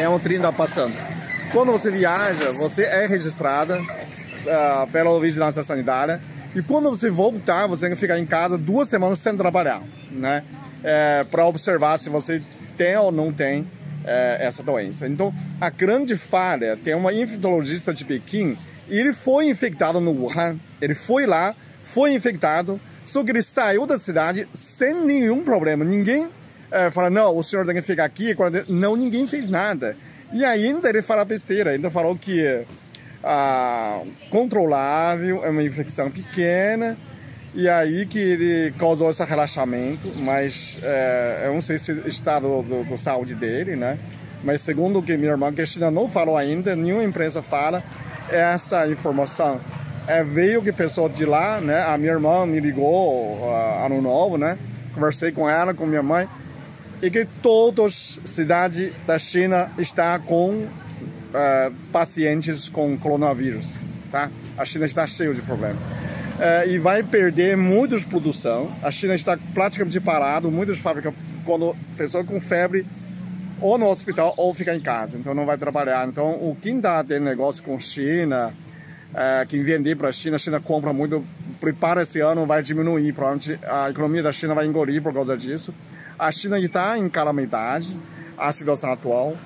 é 0.00 0.08
um 0.08 0.18
trem 0.18 0.40
tá 0.40 0.52
passando. 0.52 0.94
Quando 1.52 1.72
você 1.72 1.90
viaja, 1.90 2.52
você 2.52 2.84
é 2.84 3.06
registrada 3.06 3.80
uh, 3.80 4.90
pela 4.92 5.18
vigilância 5.18 5.62
sanitária. 5.62 6.20
E 6.54 6.62
quando 6.62 6.88
você 6.88 7.10
voltar, 7.10 7.66
você 7.66 7.86
tem 7.86 7.94
que 7.94 8.00
ficar 8.00 8.18
em 8.18 8.26
casa 8.26 8.56
duas 8.56 8.88
semanas 8.88 9.18
sem 9.18 9.36
trabalhar, 9.36 9.82
né? 10.10 10.44
É, 10.82 11.24
para 11.24 11.44
observar 11.44 11.98
se 11.98 12.08
você 12.08 12.42
tem 12.76 12.96
ou 12.96 13.10
não 13.10 13.32
tem 13.32 13.66
é, 14.04 14.38
essa 14.40 14.62
doença. 14.62 15.06
Então, 15.06 15.34
a 15.60 15.68
grande 15.68 16.16
falha, 16.16 16.78
tem 16.82 16.94
uma 16.94 17.12
infectologista 17.12 17.92
de 17.92 18.04
Pequim, 18.04 18.56
e 18.88 18.98
ele 18.98 19.12
foi 19.12 19.48
infectado 19.48 20.00
no 20.00 20.12
Wuhan, 20.12 20.56
ele 20.80 20.94
foi 20.94 21.26
lá, 21.26 21.54
foi 21.84 22.14
infectado, 22.14 22.80
só 23.04 23.22
que 23.24 23.30
ele 23.30 23.42
saiu 23.42 23.86
da 23.86 23.98
cidade 23.98 24.48
sem 24.54 24.94
nenhum 24.94 25.42
problema. 25.42 25.84
Ninguém 25.84 26.28
é, 26.70 26.90
fala, 26.90 27.10
não, 27.10 27.36
o 27.36 27.42
senhor 27.42 27.64
tem 27.66 27.74
que 27.74 27.82
ficar 27.82 28.04
aqui. 28.04 28.36
Não, 28.68 28.96
ninguém 28.96 29.26
fez 29.26 29.48
nada. 29.48 29.96
E 30.32 30.44
ainda 30.44 30.88
ele 30.88 31.02
fala 31.02 31.24
besteira, 31.24 31.70
ainda 31.70 31.90
falou 31.90 32.16
que 32.16 32.64
ah, 33.24 34.02
controlável, 34.30 35.44
é 35.44 35.50
uma 35.50 35.62
infecção 35.62 36.10
pequena, 36.10 36.96
e 37.54 37.68
aí 37.68 38.06
que 38.06 38.18
ele 38.18 38.74
causou 38.78 39.10
esse 39.10 39.24
relaxamento, 39.24 40.12
mas 40.16 40.78
é, 40.82 41.44
eu 41.46 41.54
não 41.54 41.62
sei 41.62 41.78
se 41.78 41.92
está 42.06 42.38
do, 42.38 42.62
do, 42.62 42.84
do, 42.84 42.96
saúde 42.98 43.34
dele, 43.34 43.74
né? 43.74 43.98
Mas 44.44 44.60
segundo 44.60 44.98
o 44.98 45.02
que 45.02 45.16
minha 45.16 45.32
irmã 45.32 45.52
Cristina 45.52 45.90
não 45.90 46.08
falou 46.08 46.36
ainda, 46.36 46.76
nenhuma 46.76 47.02
imprensa 47.02 47.42
fala, 47.42 47.82
essa 48.30 48.86
informação 48.86 49.60
é, 50.06 50.22
veio 50.22 50.62
que 50.62 50.72
pessoa 50.72 51.08
de 51.08 51.24
lá, 51.24 51.60
né? 51.60 51.82
A 51.82 51.98
minha 51.98 52.12
irmã 52.12 52.46
me 52.46 52.60
ligou 52.60 53.38
uh, 53.40 53.84
ano 53.84 54.00
novo, 54.00 54.38
né? 54.38 54.56
Conversei 54.94 55.32
com 55.32 55.48
ela, 55.48 55.74
com 55.74 55.86
minha 55.86 56.02
mãe, 56.02 56.28
e 57.02 57.10
que 57.10 57.26
todas 57.42 58.18
as 58.24 58.30
cidades 58.30 58.92
da 59.06 59.18
China 59.18 59.70
estão 59.78 60.20
com 60.20 60.50
uh, 60.54 61.74
pacientes 61.92 62.68
com 62.68 62.96
coronavírus, 62.98 63.76
tá? 64.10 64.30
A 64.56 64.64
China 64.64 64.86
está 64.86 65.06
cheia 65.06 65.32
de 65.32 65.42
problemas. 65.42 65.78
Uh, 65.78 66.68
e 66.68 66.78
vai 66.78 67.02
perder 67.02 67.56
muitas 67.56 68.04
produção. 68.04 68.70
A 68.82 68.90
China 68.90 69.14
está 69.14 69.38
praticamente 69.54 70.00
parada, 70.00 70.48
muitas 70.48 70.78
fábricas, 70.78 71.14
quando 71.44 71.74
pessoa 71.96 72.24
com 72.24 72.40
febre, 72.40 72.86
ou 73.60 73.76
no 73.76 73.86
hospital 73.86 74.34
ou 74.36 74.54
fica 74.54 74.74
em 74.74 74.80
casa, 74.80 75.16
então 75.18 75.34
não 75.34 75.44
vai 75.44 75.58
trabalhar. 75.58 76.06
Então, 76.06 76.30
o 76.30 76.56
quem 76.60 76.76
está 76.76 77.02
tendo 77.02 77.24
negócio 77.24 77.62
com 77.62 77.78
China, 77.80 78.54
uh, 79.10 79.46
quem 79.48 79.62
vende 79.62 79.94
para 79.96 80.08
a 80.08 80.12
China, 80.12 80.36
a 80.36 80.38
China 80.38 80.60
compra 80.60 80.92
muito 80.92 81.24
prepara 81.60 82.02
esse 82.02 82.20
ano 82.20 82.46
vai 82.46 82.62
diminuir, 82.62 83.12
provavelmente 83.12 83.58
a 83.66 83.90
economia 83.90 84.22
da 84.22 84.32
China 84.32 84.54
vai 84.54 84.66
engolir 84.66 85.02
por 85.02 85.12
causa 85.12 85.36
disso. 85.36 85.74
A 86.18 86.32
China 86.32 86.58
está 86.58 86.98
em 86.98 87.08
calamidade, 87.08 87.96
a 88.36 88.50
situação 88.52 88.90
atual. 88.90 89.36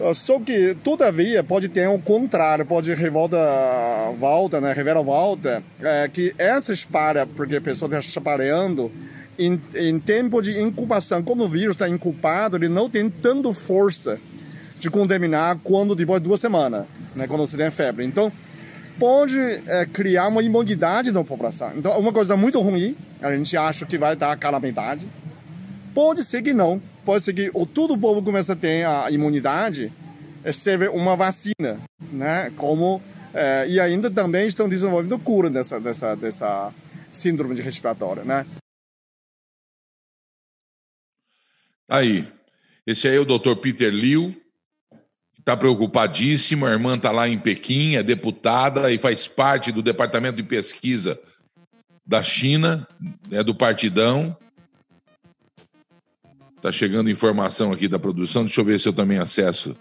Ah, 0.00 0.14
só 0.14 0.40
que, 0.40 0.74
todavia, 0.82 1.44
pode 1.44 1.68
ter 1.68 1.88
um 1.88 2.00
contrário, 2.00 2.64
pode 2.64 2.92
revolta, 2.94 3.36
volta, 4.18 4.60
né, 4.60 4.72
revela 4.72 5.02
volta, 5.02 5.62
é, 5.80 6.08
que 6.08 6.34
essa 6.38 6.72
espalha, 6.72 7.26
porque 7.26 7.56
a 7.56 7.60
pessoa 7.60 7.86
está 7.88 8.00
espalhando, 8.00 8.90
em, 9.38 9.60
em 9.74 9.98
tempo 9.98 10.42
de 10.42 10.60
incubação, 10.60 11.22
quando 11.22 11.44
o 11.44 11.48
vírus 11.48 11.74
está 11.74 11.88
incubado, 11.88 12.56
ele 12.56 12.68
não 12.68 12.88
tem 12.88 13.08
tanta 13.08 13.52
força 13.52 14.18
de 14.78 14.90
contaminar 14.90 15.58
quando 15.62 15.94
depois 15.94 16.20
de 16.20 16.28
duas 16.28 16.40
semanas, 16.40 16.86
né, 17.14 17.26
quando 17.26 17.46
você 17.46 17.56
tem 17.56 17.70
febre. 17.70 18.04
Então, 18.04 18.32
pode 18.98 19.38
é, 19.38 19.86
criar 19.86 20.28
uma 20.28 20.42
imunidade 20.42 21.12
na 21.12 21.22
população. 21.22 21.72
Então, 21.76 21.98
uma 21.98 22.12
coisa 22.12 22.36
muito 22.36 22.60
ruim, 22.60 22.96
a 23.20 23.34
gente 23.34 23.56
acha 23.56 23.86
que 23.86 23.96
vai 23.96 24.16
dar 24.16 24.36
calamidade. 24.36 25.06
Pode 25.94 26.24
ser 26.24 26.42
que 26.42 26.52
não. 26.52 26.80
Pode 27.04 27.24
ser 27.24 27.34
que 27.34 27.50
o, 27.52 27.66
todo 27.66 27.94
o 27.94 27.98
povo 27.98 28.22
começa 28.22 28.52
a 28.54 28.56
ter 28.56 28.86
a 28.86 29.10
imunidade, 29.10 29.92
é, 30.44 30.52
serve 30.52 30.88
uma 30.88 31.16
vacina, 31.16 31.80
né? 32.00 32.50
Como, 32.56 33.02
é, 33.34 33.66
e 33.68 33.78
ainda 33.78 34.10
também 34.10 34.46
estão 34.46 34.68
desenvolvendo 34.68 35.18
cura 35.18 35.50
dessa, 35.50 35.80
dessa, 35.80 36.14
dessa 36.14 36.72
síndrome 37.10 37.54
de 37.54 37.62
respiratória, 37.62 38.24
né? 38.24 38.46
Aí, 41.88 42.26
esse 42.86 43.06
aí 43.06 43.16
é 43.16 43.20
o 43.20 43.24
Dr. 43.24 43.54
Peter 43.60 43.92
Liu, 43.92 44.34
está 45.38 45.56
preocupadíssimo. 45.56 46.64
A 46.64 46.70
irmã 46.70 46.96
está 46.96 47.10
lá 47.10 47.28
em 47.28 47.38
Pequim, 47.38 47.96
é 47.96 48.02
deputada 48.02 48.90
e 48.90 48.98
faz 48.98 49.26
parte 49.26 49.70
do 49.70 49.82
departamento 49.82 50.36
de 50.36 50.42
pesquisa 50.42 51.20
da 52.06 52.22
China, 52.22 52.88
é 53.30 53.42
do 53.42 53.54
Partidão. 53.54 54.36
Está 56.62 56.70
chegando 56.70 57.10
informação 57.10 57.72
aqui 57.72 57.88
da 57.88 57.98
produção. 57.98 58.44
Deixa 58.44 58.60
eu 58.60 58.64
ver 58.64 58.78
se 58.78 58.88
eu 58.88 58.92
também 58.92 59.18
acesso 59.18 59.74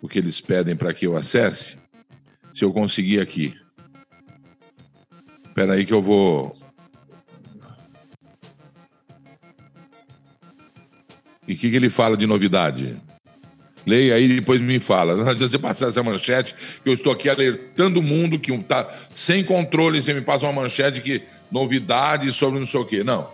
o 0.00 0.06
que 0.06 0.16
eles 0.16 0.40
pedem 0.40 0.76
para 0.76 0.94
que 0.94 1.08
eu 1.08 1.16
acesse. 1.16 1.76
Se 2.52 2.64
eu 2.64 2.72
conseguir 2.72 3.18
aqui. 3.18 3.52
Espera 5.48 5.72
aí 5.72 5.84
que 5.84 5.92
eu 5.92 6.00
vou. 6.00 6.56
E 11.48 11.54
o 11.54 11.56
que, 11.56 11.68
que 11.68 11.74
ele 11.74 11.90
fala 11.90 12.16
de 12.16 12.28
novidade? 12.28 12.96
Leia 13.84 14.14
aí 14.14 14.30
e 14.30 14.36
depois 14.36 14.60
me 14.60 14.78
fala. 14.78 15.16
Não 15.16 15.28
adianta 15.28 15.48
você 15.48 15.58
passar 15.58 15.88
essa 15.88 16.00
manchete, 16.00 16.54
que 16.84 16.88
eu 16.88 16.92
estou 16.92 17.12
aqui 17.12 17.28
alertando 17.28 17.98
o 17.98 18.02
mundo 18.04 18.38
que 18.38 18.52
está 18.52 18.88
sem 19.12 19.42
controle. 19.42 20.00
Você 20.00 20.14
me 20.14 20.20
passa 20.20 20.46
uma 20.46 20.52
manchete 20.52 21.00
que 21.00 21.22
novidade 21.50 22.32
sobre 22.32 22.60
não 22.60 22.66
sei 22.68 22.80
o 22.80 22.84
quê. 22.84 23.02
Não. 23.02 23.28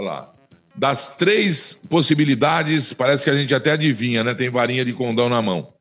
Lá. 0.00 0.32
Das 0.74 1.14
três 1.16 1.86
possibilidades, 1.88 2.92
parece 2.92 3.24
que 3.24 3.30
a 3.30 3.36
gente 3.36 3.54
até 3.54 3.72
adivinha, 3.72 4.24
né? 4.24 4.34
Tem 4.34 4.50
varinha 4.50 4.84
de 4.84 4.92
condão 4.92 5.28
na 5.28 5.42
mão. 5.42 5.72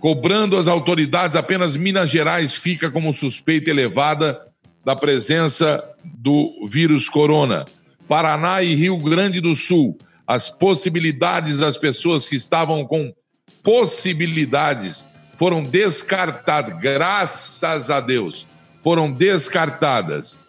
Cobrando 0.00 0.56
as 0.56 0.68
autoridades, 0.68 1.36
apenas 1.36 1.76
Minas 1.76 2.10
Gerais 2.10 2.54
fica 2.54 2.90
como 2.90 3.12
suspeita 3.12 3.70
elevada 3.70 4.38
da 4.84 4.94
presença 4.94 5.82
do 6.04 6.66
vírus 6.68 7.08
corona. 7.08 7.64
Paraná 8.06 8.62
e 8.62 8.74
Rio 8.74 8.98
Grande 8.98 9.40
do 9.40 9.54
Sul, 9.54 9.98
as 10.26 10.48
possibilidades 10.48 11.58
das 11.58 11.78
pessoas 11.78 12.28
que 12.28 12.36
estavam 12.36 12.86
com 12.86 13.12
possibilidades 13.62 15.08
foram 15.36 15.64
descartadas, 15.64 16.78
graças 16.78 17.90
a 17.90 18.00
Deus, 18.00 18.46
foram 18.80 19.10
descartadas. 19.10 20.40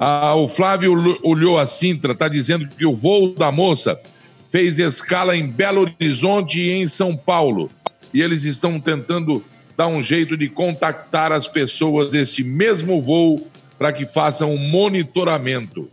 Ah, 0.00 0.36
o 0.36 0.46
Flávio 0.46 1.18
olhou 1.24 1.58
a 1.58 1.66
Sintra, 1.66 2.12
está 2.12 2.28
dizendo 2.28 2.68
que 2.68 2.86
o 2.86 2.94
voo 2.94 3.34
da 3.34 3.50
moça 3.50 4.00
fez 4.48 4.78
escala 4.78 5.36
em 5.36 5.44
Belo 5.44 5.80
Horizonte 5.80 6.60
e 6.60 6.70
em 6.70 6.86
São 6.86 7.16
Paulo. 7.16 7.68
E 8.14 8.22
eles 8.22 8.44
estão 8.44 8.78
tentando 8.78 9.44
dar 9.76 9.88
um 9.88 10.00
jeito 10.00 10.36
de 10.36 10.48
contactar 10.48 11.32
as 11.32 11.48
pessoas 11.48 12.12
deste 12.12 12.44
mesmo 12.44 13.02
voo 13.02 13.48
para 13.76 13.92
que 13.92 14.06
façam 14.06 14.54
um 14.54 14.58
monitoramento. 14.58 15.90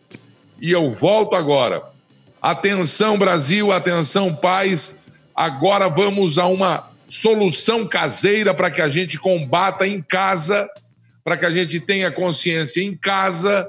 E 0.62 0.72
eu 0.72 0.91
volto 0.91 1.36
agora. 1.36 1.82
Atenção, 2.39 3.18
Brasil, 3.18 3.72
atenção, 3.72 4.36
pais. 4.36 5.04
Agora 5.36 5.89
vamos 5.89 6.38
a 6.38 6.46
uma 6.46 6.88
solução 7.08 7.88
caseira 7.88 8.54
para 8.54 8.70
que 8.70 8.82
a 8.82 8.89
gente 8.89 9.18
combata 9.18 9.88
em 9.88 10.00
casa, 10.00 10.70
para 11.24 11.36
que 11.36 11.46
a 11.46 11.50
gente 11.50 11.80
tenha 11.80 12.12
consciência 12.12 12.82
em 12.82 12.96
casa 12.96 13.68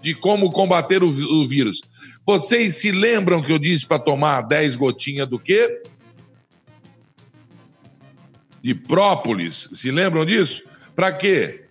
de 0.00 0.14
como 0.14 0.50
combater 0.50 1.02
o, 1.02 1.08
o 1.08 1.46
vírus. 1.46 1.80
Vocês 2.26 2.76
se 2.76 2.90
lembram 2.90 3.42
que 3.42 3.52
eu 3.52 3.58
disse 3.58 3.86
para 3.86 3.98
tomar 3.98 4.42
10 4.42 4.76
gotinhas 4.76 5.26
do 5.26 5.38
quê? 5.38 5.82
De 8.62 8.74
própolis. 8.74 9.68
Se 9.72 9.90
lembram 9.90 10.24
disso? 10.24 10.62
Para 10.94 11.12
quê? 11.12 11.64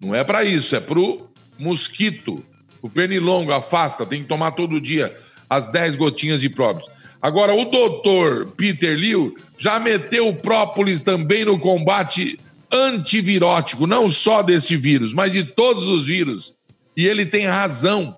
Não 0.00 0.14
é 0.14 0.22
para 0.24 0.44
isso, 0.44 0.76
é 0.76 0.80
para 0.80 0.98
o 0.98 1.28
mosquito. 1.58 2.44
O 2.80 2.90
pernilongo 2.90 3.52
afasta, 3.52 4.04
tem 4.04 4.22
que 4.22 4.28
tomar 4.28 4.52
todo 4.52 4.80
dia 4.80 5.16
as 5.48 5.68
10 5.68 5.96
gotinhas 5.96 6.40
de 6.40 6.48
própolis. 6.48 6.88
Agora, 7.20 7.54
o 7.54 7.64
doutor 7.64 8.48
Peter 8.56 8.98
Liu 8.98 9.36
já 9.56 9.78
meteu 9.78 10.34
própolis 10.34 11.02
também 11.02 11.44
no 11.44 11.58
combate 11.58 12.38
antivirótico, 12.72 13.86
não 13.86 14.10
só 14.10 14.42
deste 14.42 14.76
vírus, 14.76 15.12
mas 15.12 15.30
de 15.30 15.44
todos 15.44 15.86
os 15.86 16.06
vírus. 16.06 16.56
E 16.96 17.06
ele 17.06 17.24
tem 17.24 17.46
razão. 17.46 18.16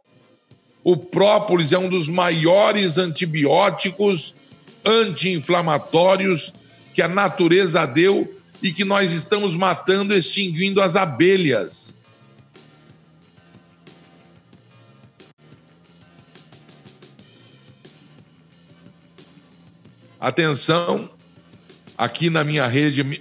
O 0.83 0.97
própolis 0.97 1.73
é 1.73 1.79
um 1.79 1.89
dos 1.89 2.09
maiores 2.09 2.99
antibióticos 2.99 4.35
anti-inflamatórios 4.85 6.53
que 6.93 7.01
a 7.01 7.09
natureza 7.09 7.87
deu 7.87 8.41
e 8.63 8.73
que 8.73 8.85
nós 8.85 9.13
estamos 9.13 9.57
matando, 9.57 10.15
extinguindo 10.15 10.81
as 10.81 10.97
abelhas. 10.97 11.99
Atenção, 20.21 21.11
aqui 21.99 22.31
na 22.31 22.43
minha 22.43 22.67
rede, 22.67 23.21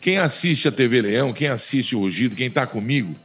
quem 0.00 0.18
assiste 0.18 0.68
a 0.68 0.72
TV 0.72 1.00
Leão, 1.00 1.32
quem 1.32 1.48
assiste 1.48 1.96
o 1.96 2.00
Rugido, 2.00 2.36
quem 2.36 2.48
está 2.48 2.66
comigo, 2.66 3.16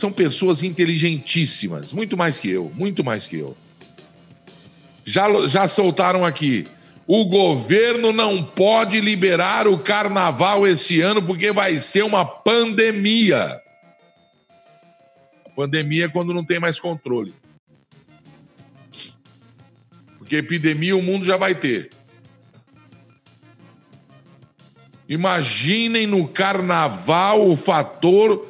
são 0.00 0.10
pessoas 0.10 0.64
inteligentíssimas, 0.64 1.92
muito 1.92 2.16
mais 2.16 2.38
que 2.38 2.48
eu, 2.48 2.72
muito 2.74 3.04
mais 3.04 3.26
que 3.26 3.36
eu. 3.36 3.54
Já, 5.04 5.46
já 5.46 5.68
soltaram 5.68 6.24
aqui. 6.24 6.66
O 7.06 7.26
governo 7.26 8.10
não 8.10 8.42
pode 8.42 8.98
liberar 9.00 9.68
o 9.68 9.78
carnaval 9.78 10.66
esse 10.66 11.02
ano 11.02 11.22
porque 11.22 11.52
vai 11.52 11.78
ser 11.78 12.02
uma 12.02 12.24
pandemia. 12.24 13.60
A 15.44 15.50
pandemia 15.50 16.06
é 16.06 16.08
quando 16.08 16.32
não 16.32 16.44
tem 16.44 16.58
mais 16.58 16.80
controle. 16.80 17.34
Porque 20.16 20.36
epidemia 20.36 20.96
o 20.96 21.02
mundo 21.02 21.26
já 21.26 21.36
vai 21.36 21.54
ter. 21.54 21.90
Imaginem 25.06 26.06
no 26.06 26.28
carnaval 26.28 27.50
o 27.50 27.56
fator 27.56 28.49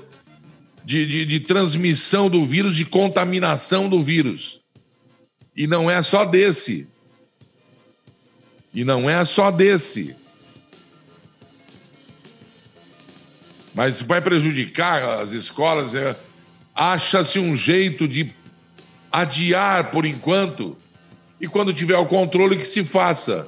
de, 0.91 1.07
de, 1.07 1.25
de 1.25 1.39
transmissão 1.39 2.29
do 2.29 2.45
vírus, 2.45 2.75
de 2.75 2.85
contaminação 2.85 3.89
do 3.89 4.03
vírus. 4.03 4.61
E 5.57 5.65
não 5.65 5.89
é 5.89 6.03
só 6.03 6.25
desse. 6.25 6.91
E 8.75 8.85
não 8.85 9.09
é 9.09 9.25
só 9.25 9.53
desse. 9.53 10.17
Mas 13.73 14.03
vai 14.03 14.21
prejudicar 14.21 15.21
as 15.21 15.31
escolas. 15.31 15.95
É... 15.95 16.17
Acha-se 16.75 17.39
um 17.39 17.55
jeito 17.55 18.09
de 18.09 18.35
adiar 19.13 19.93
por 19.93 20.05
enquanto. 20.05 20.77
E 21.41 21.47
quando 21.47 21.73
tiver 21.73 21.99
o 21.99 22.07
controle, 22.07 22.57
que 22.57 22.65
se 22.65 22.83
faça. 22.83 23.47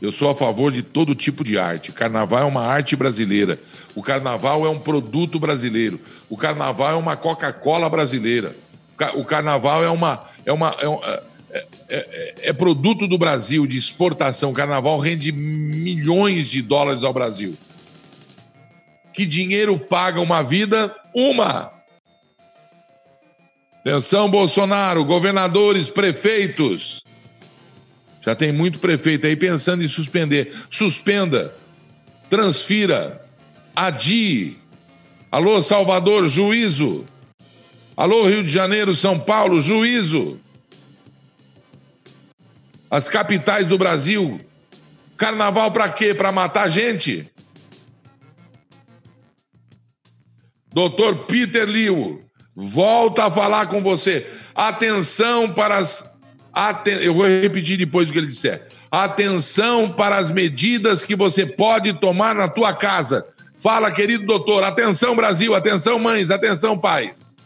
Eu 0.00 0.12
sou 0.12 0.30
a 0.30 0.34
favor 0.34 0.70
de 0.70 0.82
todo 0.82 1.14
tipo 1.14 1.42
de 1.42 1.58
arte. 1.58 1.90
O 1.90 1.92
carnaval 1.92 2.40
é 2.40 2.44
uma 2.44 2.64
arte 2.64 2.94
brasileira. 2.94 3.58
O 3.94 4.02
carnaval 4.02 4.64
é 4.64 4.68
um 4.68 4.78
produto 4.78 5.40
brasileiro. 5.40 6.00
O 6.30 6.36
carnaval 6.36 6.90
é 6.92 6.94
uma 6.94 7.16
Coca-Cola 7.16 7.90
brasileira. 7.90 8.54
O 9.14 9.24
carnaval 9.24 9.82
é 9.82 9.90
uma. 9.90 10.24
É, 10.46 10.52
uma, 10.52 10.76
é, 10.80 11.22
é, 11.50 11.66
é, 11.88 12.34
é, 12.50 12.52
produto 12.52 13.08
do 13.08 13.18
Brasil, 13.18 13.66
de 13.66 13.76
exportação. 13.76 14.50
O 14.50 14.54
carnaval 14.54 14.98
rende 14.98 15.32
milhões 15.32 16.48
de 16.48 16.62
dólares 16.62 17.02
ao 17.02 17.12
Brasil. 17.12 17.56
Que 19.12 19.26
dinheiro 19.26 19.78
paga 19.78 20.20
uma 20.20 20.42
vida? 20.42 20.94
Uma! 21.12 21.72
Atenção, 23.80 24.30
Bolsonaro, 24.30 25.04
governadores, 25.04 25.90
prefeitos. 25.90 27.02
Já 28.22 28.34
tem 28.34 28.52
muito 28.52 28.78
prefeito 28.78 29.26
aí 29.26 29.36
pensando 29.36 29.82
em 29.82 29.88
suspender. 29.88 30.54
Suspenda. 30.70 31.54
transfira, 32.28 33.24
adie. 33.74 34.58
Alô, 35.30 35.62
Salvador, 35.62 36.28
juízo. 36.28 37.06
Alô, 37.96 38.28
Rio 38.28 38.44
de 38.44 38.50
Janeiro, 38.50 38.94
São 38.94 39.18
Paulo, 39.18 39.60
juízo. 39.60 40.38
As 42.90 43.08
capitais 43.08 43.66
do 43.66 43.76
Brasil. 43.76 44.40
Carnaval 45.16 45.72
para 45.72 45.88
quê? 45.88 46.14
Para 46.14 46.30
matar 46.30 46.68
gente? 46.68 47.28
Doutor 50.72 51.24
Peter 51.24 51.66
Liu, 51.68 52.22
volta 52.54 53.24
a 53.24 53.30
falar 53.30 53.66
com 53.66 53.82
você. 53.82 54.26
Atenção 54.54 55.52
para 55.52 55.78
as. 55.78 56.07
Aten... 56.58 56.94
Eu 56.94 57.14
vou 57.14 57.26
repetir 57.26 57.78
depois 57.78 58.08
o 58.08 58.12
que 58.12 58.18
ele 58.18 58.26
disser. 58.26 58.66
Atenção 58.90 59.92
para 59.92 60.16
as 60.16 60.30
medidas 60.30 61.04
que 61.04 61.14
você 61.14 61.46
pode 61.46 61.92
tomar 61.92 62.34
na 62.34 62.48
tua 62.48 62.72
casa. 62.72 63.26
Fala, 63.58 63.90
querido 63.90 64.26
doutor. 64.26 64.64
Atenção, 64.64 65.14
Brasil. 65.14 65.54
Atenção, 65.54 65.98
mães. 65.98 66.30
Atenção, 66.30 66.76
pais. 66.76 67.36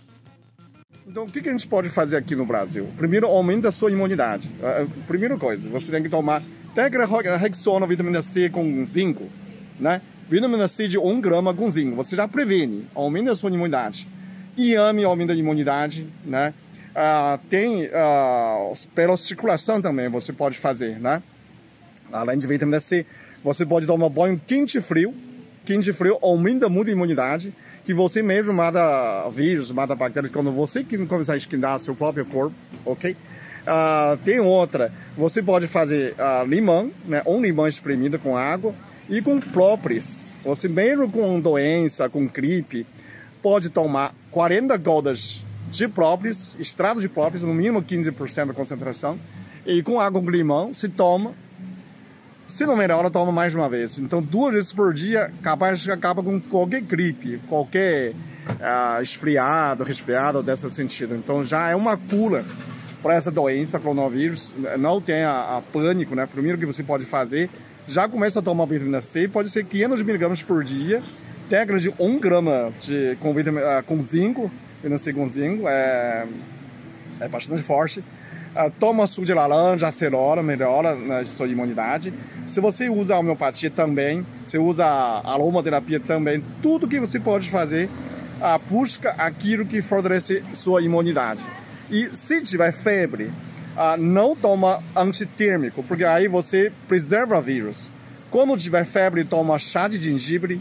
Então, 1.07 1.25
o 1.25 1.27
que 1.27 1.47
a 1.47 1.53
gente 1.53 1.67
pode 1.67 1.91
fazer 1.91 2.17
aqui 2.17 2.35
no 2.35 2.47
Brasil? 2.47 2.89
Primeiro, 2.97 3.27
aumenta 3.27 3.69
a 3.69 3.73
sua 3.73 3.91
imunidade. 3.91 4.51
A 4.63 4.87
primeira 5.07 5.37
coisa, 5.37 5.69
você 5.69 5.91
tem 5.91 6.03
que 6.03 6.09
tomar 6.09 6.43
Tegra 6.75 7.07
Rexona, 7.37 7.87
vitamina 7.87 8.23
C 8.23 8.49
com 8.49 8.83
zinco, 8.87 9.29
né? 9.79 10.01
Vitamina 10.31 10.67
C 10.67 10.89
de 10.89 10.97
1 10.97 11.21
grama 11.21 11.53
com 11.53 11.71
zinco. 11.71 11.97
Você 11.97 12.17
já 12.17 12.27
previne, 12.27 12.87
aumenta 12.95 13.33
a 13.33 13.37
sua 13.37 13.51
imunidade. 13.51 14.09
Iame 14.57 15.05
aumenta 15.05 15.35
a 15.35 15.37
imunidade, 15.37 16.07
né? 16.25 16.55
Uh, 16.93 17.39
tem 17.49 17.87
uh, 17.87 18.77
pela 18.95 19.17
circulação 19.17 19.81
também 19.81 20.11
você 20.11 20.33
pode 20.33 20.59
fazer, 20.59 21.01
né? 21.01 21.23
Além 22.13 22.39
de 22.39 22.47
vitamina 22.47 22.81
C, 22.81 23.07
você 23.43 23.65
pode 23.65 23.87
tomar 23.87 24.11
banho 24.11 24.41
quente 24.47 24.79
e 24.79 24.81
frio. 24.81 25.15
Quente 25.65 25.89
e 25.89 25.93
frio 25.93 26.19
aumenta 26.21 26.69
muito 26.69 26.89
a 26.89 26.93
imunidade, 26.93 27.55
que 27.85 27.95
você 27.95 28.23
mesmo 28.23 28.53
mata 28.53 29.29
vírus, 29.31 29.71
mata 29.71 29.95
bactérias 29.95 30.33
quando 30.33 30.53
você 30.53 30.85
que 30.85 30.99
começar 31.07 31.35
a 31.35 31.37
esquentar 31.37 31.79
seu 31.79 31.95
próprio 31.95 32.27
corpo, 32.27 32.55
ok? 32.85 33.17
Uh, 33.63 34.17
tem 34.25 34.41
outra, 34.41 34.93
você 35.17 35.41
pode 35.41 35.69
fazer 35.69 36.15
uh, 36.15 36.45
limão, 36.45 36.91
né? 37.07 37.23
um 37.25 37.41
limão 37.41 37.69
espremido 37.69 38.19
com 38.19 38.37
água 38.37 38.75
e 39.09 39.23
com 39.23 39.41
própolis. 39.41 40.35
Você 40.45 40.69
mesmo 40.69 41.09
com 41.11 41.41
doença, 41.41 42.09
com 42.09 42.27
gripe, 42.27 42.85
pode 43.41 43.71
tomar 43.71 44.15
40 44.33 44.77
gotas 44.77 45.45
de 45.73 45.89
própolis, 45.89 46.55
extrato 46.61 47.01
de 47.01 47.09
própolis, 47.09 47.43
no 47.43 47.55
mínimo 47.55 47.83
15% 47.83 48.47
da 48.47 48.53
concentração, 48.53 49.19
e 49.67 49.83
com 49.83 49.99
água 49.99 50.21
com 50.21 50.31
limão, 50.31 50.73
se 50.73 50.89
toma. 50.89 51.33
Se 52.47 52.67
não 52.67 52.77
melhora, 52.77 53.11
toma 53.11 53.33
mais 53.33 53.55
uma 53.55 53.69
vez. 53.69 53.99
Então, 53.99 54.23
duas 54.23 54.53
vezes 54.53 54.73
por 54.73 54.93
dia, 54.93 55.33
capaz 55.43 55.83
que 55.83 55.91
acaba 55.91 56.23
com 56.23 56.39
qualquer 56.39 56.83
gripe, 56.83 57.41
qualquer 57.49 58.11
uh, 58.11 59.03
esfriado, 59.03 59.83
resfriado 59.83 60.43
desse 60.43 60.71
sentido. 60.71 61.15
Então, 61.17 61.43
já 61.43 61.69
é 61.71 61.75
uma 61.75 61.97
cura 61.97 62.45
para 63.03 63.15
essa 63.15 63.31
doença, 63.31 63.81
coronavírus, 63.81 64.55
não 64.79 65.01
tenha 65.01 65.31
a, 65.31 65.59
a 65.59 65.63
pânico, 65.63 66.15
né? 66.15 66.27
Primeiro 66.27 66.59
que 66.59 66.67
você 66.67 66.83
pode 66.83 67.05
fazer, 67.07 67.49
já 67.89 68.07
começa 68.07 68.41
a 68.41 68.43
tomar 68.43 68.67
vitamina 68.67 69.01
C, 69.01 69.27
pode 69.27 69.49
ser 69.49 69.65
500 69.65 70.03
miligramas 70.03 70.43
por 70.43 70.63
dia, 70.63 71.03
técnica 71.49 71.81
de 71.81 71.95
1 71.99 72.19
grama 72.21 72.71
de, 72.81 73.17
com, 73.19 73.33
vitamina, 73.33 73.81
uh, 73.81 73.83
com 73.83 74.03
zinco, 74.03 74.51
C 74.99 75.13
com 75.13 75.29
zinco, 75.29 75.69
é, 75.69 76.27
é 77.21 77.29
bastante 77.29 77.63
forte. 77.63 78.01
Uh, 78.55 78.71
toma 78.79 79.07
suco 79.07 79.25
de 79.25 79.33
laranja, 79.33 79.89
acelera, 79.89 80.43
melhora 80.43 80.95
né, 80.95 81.21
a 81.21 81.25
sua 81.25 81.49
imunidade. 81.49 82.13
Se 82.47 82.61
você 82.61 82.91
usa 82.91 83.17
homeopatia 83.17 83.71
também, 83.71 84.27
se 84.45 84.59
usa 84.59 84.85
aromaterapia 84.85 85.99
também, 85.99 86.45
tudo 86.61 86.87
que 86.87 87.01
você 87.01 87.19
pode 87.19 87.49
fazer, 87.49 87.89
uh, 88.41 88.61
busca 88.69 89.15
aquilo 89.17 89.65
que 89.65 89.81
fortalece 89.81 90.43
sua 90.53 90.83
imunidade. 90.83 91.43
E 91.91 92.15
se 92.15 92.43
tiver 92.43 92.73
febre, 92.73 93.31
uh, 93.75 93.97
não 93.99 94.37
toma 94.37 94.83
antitérmico, 94.95 95.83
porque 95.85 96.05
aí 96.05 96.29
você 96.29 96.71
preserva 96.87 97.39
o 97.39 97.43
vírus. 97.43 97.91
Quando 98.31 98.57
tiver 98.59 98.85
febre, 98.85 99.25
toma 99.25 99.59
chá 99.59 99.89
de 99.89 99.97
gengibre 99.97 100.61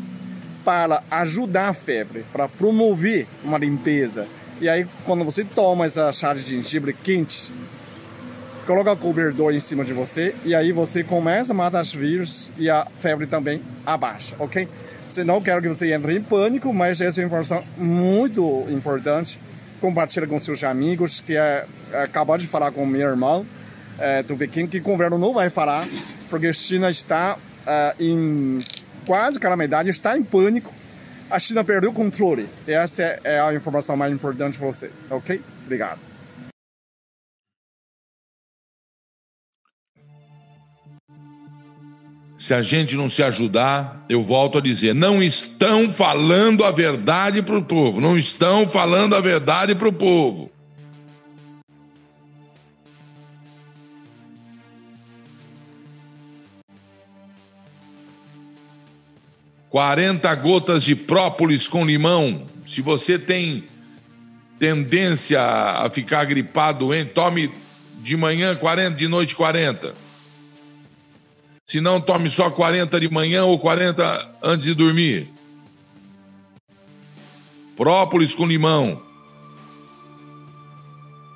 para 0.64 1.04
ajudar 1.10 1.70
a 1.70 1.74
febre, 1.74 2.26
para 2.32 2.48
promover 2.48 3.28
uma 3.44 3.58
limpeza. 3.58 4.28
E 4.60 4.70
aí, 4.70 4.88
quando 5.06 5.24
você 5.24 5.44
toma 5.44 5.86
essa 5.86 6.12
chá 6.14 6.34
de 6.34 6.42
gengibre 6.42 6.94
quente, 6.94 7.52
coloca 8.66 8.92
o 8.92 8.98
cobertor 8.98 9.54
em 9.54 9.60
cima 9.60 9.84
de 9.84 9.92
você 9.92 10.36
e 10.46 10.54
aí 10.54 10.72
você 10.72 11.04
começa 11.04 11.52
a 11.52 11.56
matar 11.56 11.82
os 11.82 11.94
vírus 11.94 12.52
e 12.58 12.70
a 12.70 12.86
febre 12.96 13.26
também 13.26 13.62
abaixa, 13.86 14.36
ok? 14.38 14.68
Se 15.08 15.24
não 15.24 15.42
quero 15.42 15.62
que 15.62 15.68
você 15.68 15.92
entre 15.92 16.16
em 16.16 16.22
pânico, 16.22 16.72
mas 16.72 17.02
essa 17.02 17.20
é 17.20 17.24
uma 17.24 17.28
informação 17.28 17.64
muito 17.78 18.66
importante 18.70 19.40
compartilha 19.82 20.28
com 20.28 20.40
seus 20.40 20.64
amigos, 20.64 21.20
que 21.20 21.36
é, 21.36 21.66
é 21.92 22.04
acabou 22.04 22.38
de 22.38 22.46
falar 22.46 22.72
com 22.72 22.86
meu 22.86 23.10
irmão 23.10 23.46
é, 24.00 24.22
do 24.22 24.38
Pequim, 24.38 24.68
que 24.68 24.80
governo 24.80 25.18
não 25.18 25.34
vai 25.34 25.50
falar, 25.50 25.86
porque 26.30 26.48
a 26.48 26.54
China 26.54 26.90
está 26.90 27.38
é, 27.66 27.96
em 28.00 28.60
quase 29.06 29.40
calamidade, 29.40 29.90
está 29.90 30.18
em 30.18 30.24
pânico. 30.24 30.74
A 31.30 31.40
China 31.40 31.64
perdeu 31.64 31.92
o 31.92 31.94
controle. 31.94 32.48
Essa 32.68 33.04
é, 33.04 33.20
é 33.24 33.40
a 33.40 33.54
informação 33.54 33.96
mais 33.96 34.14
importante 34.14 34.58
para 34.58 34.68
você, 34.68 34.92
ok? 35.10 35.42
Obrigado. 35.64 36.00
Se 42.42 42.56
a 42.56 42.62
gente 42.64 42.96
não 42.96 43.08
se 43.08 43.22
ajudar, 43.22 44.04
eu 44.10 44.24
volto 44.24 44.58
a 44.58 44.62
dizer, 44.62 44.96
não 44.96 45.22
estão 45.22 45.94
falando 45.94 46.66
a 46.66 46.72
verdade 46.72 47.44
para 47.44 47.56
o 47.56 47.64
povo, 47.64 48.02
não 48.02 48.18
estão 48.18 48.68
falando 48.68 49.16
a 49.16 49.22
verdade 49.22 49.76
para 49.76 49.88
o 49.88 49.94
povo. 49.94 50.52
Quarenta 59.72 60.36
gotas 60.36 60.84
de 60.84 60.98
própolis 60.98 61.66
com 61.66 61.86
limão. 61.86 62.46
Se 62.68 62.82
você 62.82 63.18
tem 63.18 63.64
tendência 64.60 65.42
a 65.42 65.90
ficar 65.90 66.26
gripado, 66.26 66.94
hein, 66.94 67.06
tome 67.06 67.50
de 68.00 68.18
manhã 68.18 68.54
40, 68.54 68.98
de 68.98 69.08
noite 69.08 69.34
40. 69.34 69.96
Se 71.66 71.80
não, 71.80 72.02
tome 72.02 72.30
só 72.30 72.50
40 72.50 73.00
de 73.00 73.10
manhã 73.10 73.46
ou 73.46 73.58
40 73.58 74.36
antes 74.44 74.66
de 74.66 74.74
dormir. 74.74 75.30
Própolis 77.78 78.36
com 78.36 78.46
limão. 78.46 79.02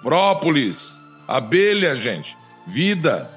Própolis. 0.04 1.00
Abelha, 1.26 1.96
gente. 1.96 2.36
Vida. 2.68 3.32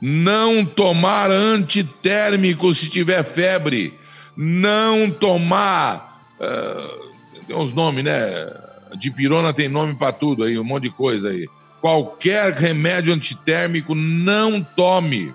Não 0.00 0.64
tomar 0.64 1.30
antitérmico 1.30 2.72
se 2.74 2.88
tiver 2.88 3.22
febre. 3.24 3.94
Não 4.36 5.10
tomar. 5.10 6.22
Uh, 6.38 7.44
tem 7.46 7.56
uns 7.56 7.72
nomes, 7.72 8.04
né? 8.04 8.52
De 8.98 9.10
pirona 9.10 9.52
tem 9.52 9.68
nome 9.68 9.94
para 9.94 10.12
tudo 10.12 10.44
aí, 10.44 10.58
um 10.58 10.64
monte 10.64 10.84
de 10.84 10.90
coisa 10.90 11.30
aí. 11.30 11.48
Qualquer 11.80 12.52
remédio 12.52 13.14
antitérmico 13.14 13.94
não 13.94 14.62
tome. 14.62 15.34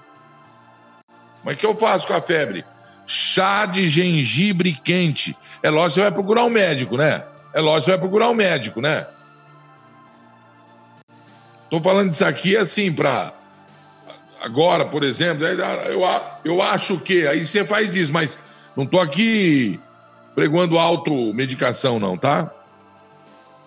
Mas 1.43 1.55
o 1.55 1.57
que 1.57 1.65
eu 1.65 1.75
faço 1.75 2.07
com 2.07 2.13
a 2.13 2.21
febre? 2.21 2.63
Chá 3.05 3.65
de 3.65 3.87
gengibre 3.87 4.73
quente. 4.73 5.35
É 5.63 5.69
lógico 5.69 5.89
que 5.89 5.93
você 5.95 6.01
vai 6.01 6.11
procurar 6.11 6.43
um 6.43 6.49
médico, 6.49 6.97
né? 6.97 7.23
É 7.53 7.59
lógico 7.59 7.79
que 7.79 7.85
você 7.85 7.91
vai 7.91 7.99
procurar 7.99 8.29
um 8.29 8.35
médico, 8.35 8.81
né? 8.81 9.07
Estou 11.63 11.81
falando 11.81 12.11
isso 12.11 12.25
aqui 12.25 12.55
assim 12.57 12.91
para 12.91 13.33
agora, 14.41 14.85
por 14.85 15.03
exemplo, 15.03 15.45
eu, 15.45 16.01
eu 16.43 16.61
acho 16.61 16.99
que 16.99 17.27
aí 17.27 17.45
você 17.45 17.63
faz 17.65 17.95
isso, 17.95 18.11
mas 18.11 18.39
não 18.75 18.83
estou 18.83 18.99
aqui 18.99 19.79
pregando 20.33 20.77
automedicação, 20.77 21.99
não, 21.99 22.17
tá? 22.17 22.51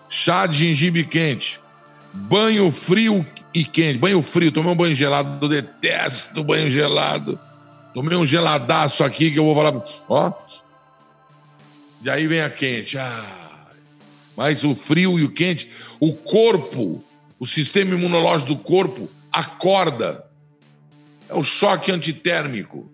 Chá 0.09 0.45
de 0.45 0.57
gengibre 0.57 1.05
quente. 1.05 1.59
Banho 2.13 2.71
frio 2.71 3.25
e 3.53 3.63
quente. 3.63 3.97
Banho 3.97 4.21
frio, 4.21 4.51
tomei 4.51 4.71
um 4.71 4.75
banho 4.75 4.93
gelado. 4.93 5.45
Eu 5.45 5.49
detesto 5.49 6.43
banho 6.43 6.69
gelado. 6.69 7.39
Tomei 7.93 8.17
um 8.17 8.25
geladaço 8.25 9.03
aqui 9.03 9.31
que 9.31 9.39
eu 9.39 9.45
vou 9.45 9.55
falar. 9.55 9.83
Ó. 10.09 10.33
E 12.01 12.09
aí 12.09 12.27
vem 12.27 12.41
a 12.41 12.49
quente. 12.49 12.97
Ah, 12.97 13.45
mas 14.35 14.63
o 14.63 14.75
frio 14.75 15.17
e 15.17 15.23
o 15.23 15.31
quente, 15.31 15.71
o 15.99 16.13
corpo, 16.13 17.03
o 17.39 17.45
sistema 17.45 17.95
imunológico 17.95 18.53
do 18.53 18.59
corpo 18.59 19.09
acorda. 19.31 20.24
É 21.29 21.33
o 21.33 21.43
choque 21.43 21.91
antitérmico. 21.91 22.91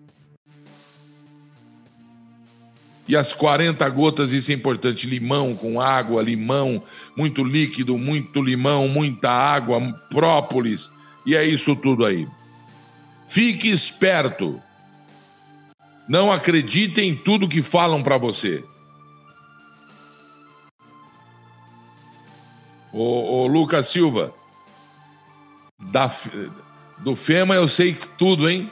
E 3.06 3.16
as 3.16 3.32
40 3.32 3.88
gotas, 3.88 4.32
isso 4.32 4.50
é 4.50 4.54
importante: 4.54 5.06
limão 5.06 5.54
com 5.54 5.80
água, 5.80 6.22
limão, 6.22 6.82
muito 7.16 7.44
líquido, 7.44 7.98
muito 7.98 8.40
limão, 8.40 8.88
muita 8.88 9.30
água, 9.30 9.80
própolis, 10.08 10.90
e 11.26 11.34
é 11.34 11.44
isso 11.44 11.74
tudo 11.76 12.04
aí. 12.04 12.26
Fique 13.26 13.68
esperto. 13.68 14.60
Não 16.08 16.32
acredite 16.32 17.00
em 17.00 17.14
tudo 17.14 17.48
que 17.48 17.62
falam 17.62 18.02
para 18.02 18.18
você. 18.18 18.62
Ô, 22.92 23.42
ô, 23.42 23.46
Lucas 23.46 23.88
Silva, 23.88 24.34
da, 25.80 26.10
do 27.02 27.16
FEMA 27.16 27.54
eu 27.54 27.66
sei 27.66 27.96
tudo, 28.16 28.48
hein? 28.48 28.70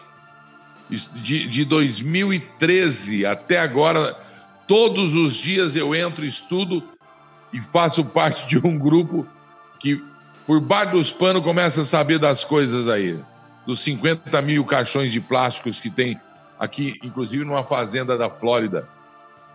De, 0.88 1.48
de 1.48 1.64
2013 1.64 3.24
até 3.26 3.58
agora, 3.58 4.16
todos 4.66 5.14
os 5.14 5.34
dias 5.34 5.76
eu 5.76 5.94
entro, 5.94 6.24
estudo 6.24 6.82
e 7.52 7.60
faço 7.60 8.04
parte 8.04 8.48
de 8.48 8.58
um 8.58 8.78
grupo 8.78 9.26
que, 9.78 10.02
por 10.46 10.60
baixo 10.60 10.92
dos 10.92 11.10
panos, 11.10 11.42
começa 11.42 11.82
a 11.82 11.84
saber 11.84 12.18
das 12.18 12.44
coisas 12.44 12.88
aí. 12.88 13.18
Dos 13.66 13.80
50 13.80 14.40
mil 14.42 14.64
caixões 14.64 15.12
de 15.12 15.20
plásticos 15.20 15.78
que 15.78 15.90
tem 15.90 16.20
aqui, 16.58 16.98
inclusive 17.02 17.44
numa 17.44 17.62
fazenda 17.62 18.16
da 18.16 18.30
Flórida. 18.30 18.88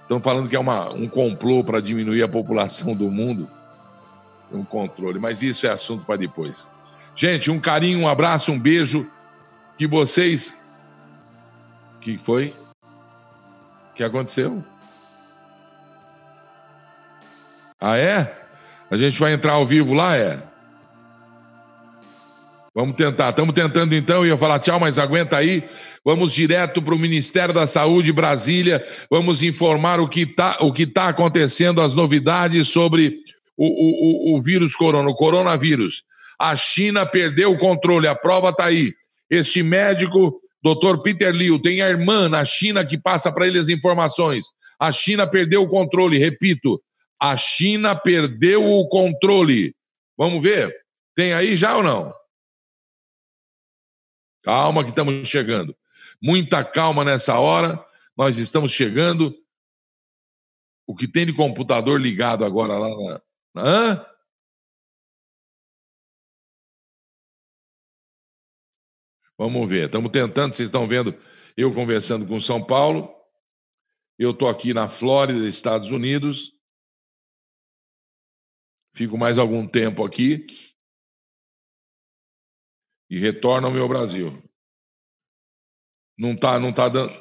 Estão 0.01 0.21
falando 0.21 0.47
que 0.47 0.55
é 0.55 0.59
uma, 0.59 0.93
um 0.93 1.07
complô 1.07 1.63
para 1.63 1.82
diminuir 1.82 2.23
a 2.23 2.28
população 2.28 2.93
do 2.93 3.09
mundo. 3.09 3.49
Um 4.51 4.63
controle, 4.63 5.19
mas 5.19 5.41
isso 5.41 5.65
é 5.65 5.71
assunto 5.71 6.05
para 6.05 6.17
depois. 6.17 6.69
Gente, 7.16 7.49
um 7.49 7.59
carinho, 7.59 7.99
um 7.99 8.07
abraço, 8.07 8.51
um 8.51 8.59
beijo. 8.59 9.09
Que 9.78 9.88
vocês. 9.88 10.61
que 12.01 12.18
foi? 12.18 12.53
O 13.91 13.93
que 13.95 14.03
aconteceu? 14.03 14.63
Ah, 17.80 17.97
é? 17.97 18.41
A 18.89 18.97
gente 18.97 19.20
vai 19.20 19.34
entrar 19.34 19.53
ao 19.53 19.66
vivo 19.66 19.93
lá, 19.93 20.16
é? 20.16 20.43
Vamos 22.74 22.97
tentar. 22.97 23.30
Estamos 23.30 23.55
tentando 23.55 23.95
então. 23.95 24.18
Eu 24.18 24.28
ia 24.28 24.38
falar 24.38 24.59
tchau, 24.59 24.80
mas 24.80 24.99
aguenta 24.99 25.38
aí. 25.38 25.63
Vamos 26.03 26.34
direto 26.34 26.82
para 26.82 26.93
o 26.93 26.99
Ministério 26.99 27.53
da 27.53 27.66
Saúde, 27.66 28.11
Brasília. 28.11 28.86
Vamos 29.09 29.41
informar 29.41 30.01
o 30.01 30.09
que 30.09 30.22
está 30.22 30.57
tá 30.93 31.07
acontecendo, 31.07 31.82
as 31.82 31.95
novidades 31.95 32.68
sobre 32.68 33.20
o, 33.57 34.34
o, 34.34 34.36
o, 34.36 34.41
vírus 34.41 34.76
corona, 34.76 35.09
o 35.09 35.13
coronavírus. 35.13 36.03
A 36.40 36.56
China 36.56 37.06
perdeu 37.06 37.52
o 37.52 37.58
controle, 37.58 38.08
a 38.08 38.16
prova 38.16 38.50
está 38.50 38.66
aí. 38.66 38.94
Este 39.30 39.64
médico, 39.64 40.40
Dr. 40.64 41.02
Peter 41.04 41.34
Liu, 41.34 41.62
tem 41.62 41.82
a 41.82 41.90
irmã 41.90 42.28
na 42.28 42.44
China 42.44 42.86
que 42.86 42.98
passa 42.98 43.32
para 43.32 43.48
ele 43.48 43.60
as 43.60 43.70
informações. 43.70 44.46
A 44.80 44.92
China 44.92 45.28
perdeu 45.28 45.64
o 45.64 45.70
controle, 45.70 46.18
repito. 46.18 46.82
A 47.20 47.38
China 47.38 47.96
perdeu 47.96 48.64
o 48.64 48.88
controle. 48.88 49.76
Vamos 50.18 50.42
ver? 50.44 50.76
Tem 51.16 51.34
aí 51.34 51.56
já 51.56 51.78
ou 51.78 51.84
não? 51.84 52.12
Calma 54.44 54.84
que 54.84 54.90
estamos 54.90 55.28
chegando. 55.28 55.76
Muita 56.22 56.64
calma 56.64 57.04
nessa 57.04 57.40
hora. 57.40 57.84
Nós 58.16 58.38
estamos 58.38 58.72
chegando. 58.72 59.36
O 60.88 60.96
que 60.96 61.08
tem 61.08 61.26
de 61.26 61.34
computador 61.34 62.00
ligado 62.00 62.46
agora 62.46 62.78
lá 62.78 62.90
na. 62.90 63.22
Hã? 63.58 64.06
Vamos 69.38 69.70
ver. 69.70 69.86
Estamos 69.86 70.12
tentando. 70.12 70.54
Vocês 70.54 70.68
estão 70.68 70.88
vendo 70.88 71.14
eu 71.58 71.74
conversando 71.74 72.28
com 72.28 72.40
São 72.40 72.66
Paulo. 72.66 73.14
Eu 74.18 74.32
estou 74.32 74.48
aqui 74.48 74.74
na 74.74 74.88
Flórida, 74.88 75.48
Estados 75.48 75.92
Unidos. 75.92 76.54
Fico 78.96 79.18
mais 79.18 79.38
algum 79.38 79.68
tempo 79.68 80.06
aqui 80.06 80.46
e 83.10 83.20
retorno 83.20 83.68
ao 83.68 83.74
meu 83.74 83.88
Brasil. 83.88 84.42
Não 86.18 86.36
tá, 86.36 86.58
não 86.58 86.74
tá 86.74 86.88
dando. 86.88 87.14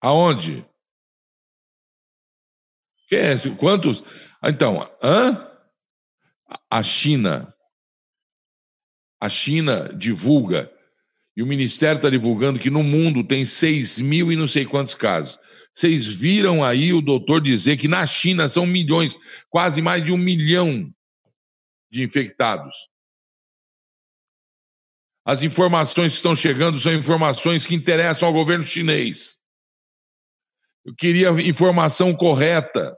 Aonde? 0.00 0.64
Quem 3.08 3.18
é 3.18 3.32
esse? 3.32 3.54
Quantos? 3.56 4.02
Então, 4.44 4.82
hã? 5.02 5.47
A 6.70 6.82
China. 6.82 7.54
A 9.20 9.28
China 9.28 9.92
divulga, 9.94 10.72
e 11.36 11.42
o 11.42 11.46
Ministério 11.46 11.98
está 11.98 12.10
divulgando 12.10 12.58
que 12.58 12.70
no 12.70 12.82
mundo 12.82 13.22
tem 13.22 13.44
6 13.44 14.00
mil 14.00 14.32
e 14.32 14.36
não 14.36 14.48
sei 14.48 14.64
quantos 14.64 14.94
casos. 14.94 15.38
Vocês 15.72 16.04
viram 16.06 16.64
aí 16.64 16.92
o 16.92 17.00
doutor 17.00 17.40
dizer 17.40 17.76
que 17.76 17.86
na 17.86 18.04
China 18.06 18.48
são 18.48 18.66
milhões, 18.66 19.16
quase 19.48 19.80
mais 19.80 20.02
de 20.02 20.12
um 20.12 20.16
milhão 20.16 20.92
de 21.90 22.02
infectados. 22.02 22.74
As 25.24 25.42
informações 25.42 26.12
que 26.12 26.16
estão 26.16 26.34
chegando 26.34 26.80
são 26.80 26.92
informações 26.92 27.66
que 27.66 27.74
interessam 27.74 28.26
ao 28.26 28.34
governo 28.34 28.64
chinês. 28.64 29.36
Eu 30.84 30.94
queria 30.94 31.28
informação 31.46 32.14
correta. 32.14 32.96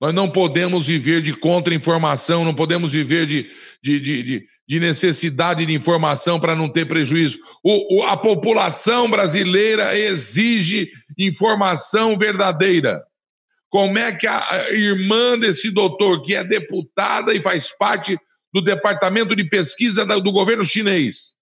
Nós 0.00 0.14
não 0.14 0.30
podemos 0.30 0.86
viver 0.86 1.20
de 1.20 1.34
contra-informação, 1.34 2.44
não 2.44 2.54
podemos 2.54 2.92
viver 2.92 3.26
de, 3.26 3.50
de, 3.82 3.98
de, 3.98 4.46
de, 4.66 4.80
necessidade 4.80 5.66
de 5.66 5.72
informação 5.72 6.38
para 6.38 6.54
não 6.54 6.68
ter 6.68 6.86
prejuízo. 6.86 7.38
O, 7.64 7.98
o, 7.98 8.02
a 8.04 8.16
população 8.16 9.10
brasileira 9.10 9.98
exige 9.98 10.90
informação 11.18 12.16
verdadeira. 12.16 13.02
Como 13.68 13.98
é 13.98 14.12
que 14.12 14.26
a 14.26 14.70
irmã 14.70 15.38
desse 15.38 15.70
doutor, 15.70 16.22
que 16.22 16.34
é 16.34 16.44
deputada 16.44 17.34
e 17.34 17.42
faz 17.42 17.76
parte 17.76 18.16
do 18.52 18.62
departamento 18.62 19.36
de 19.36 19.44
pesquisa 19.44 20.04
do 20.04 20.32
governo 20.32 20.64
chinês. 20.64 21.36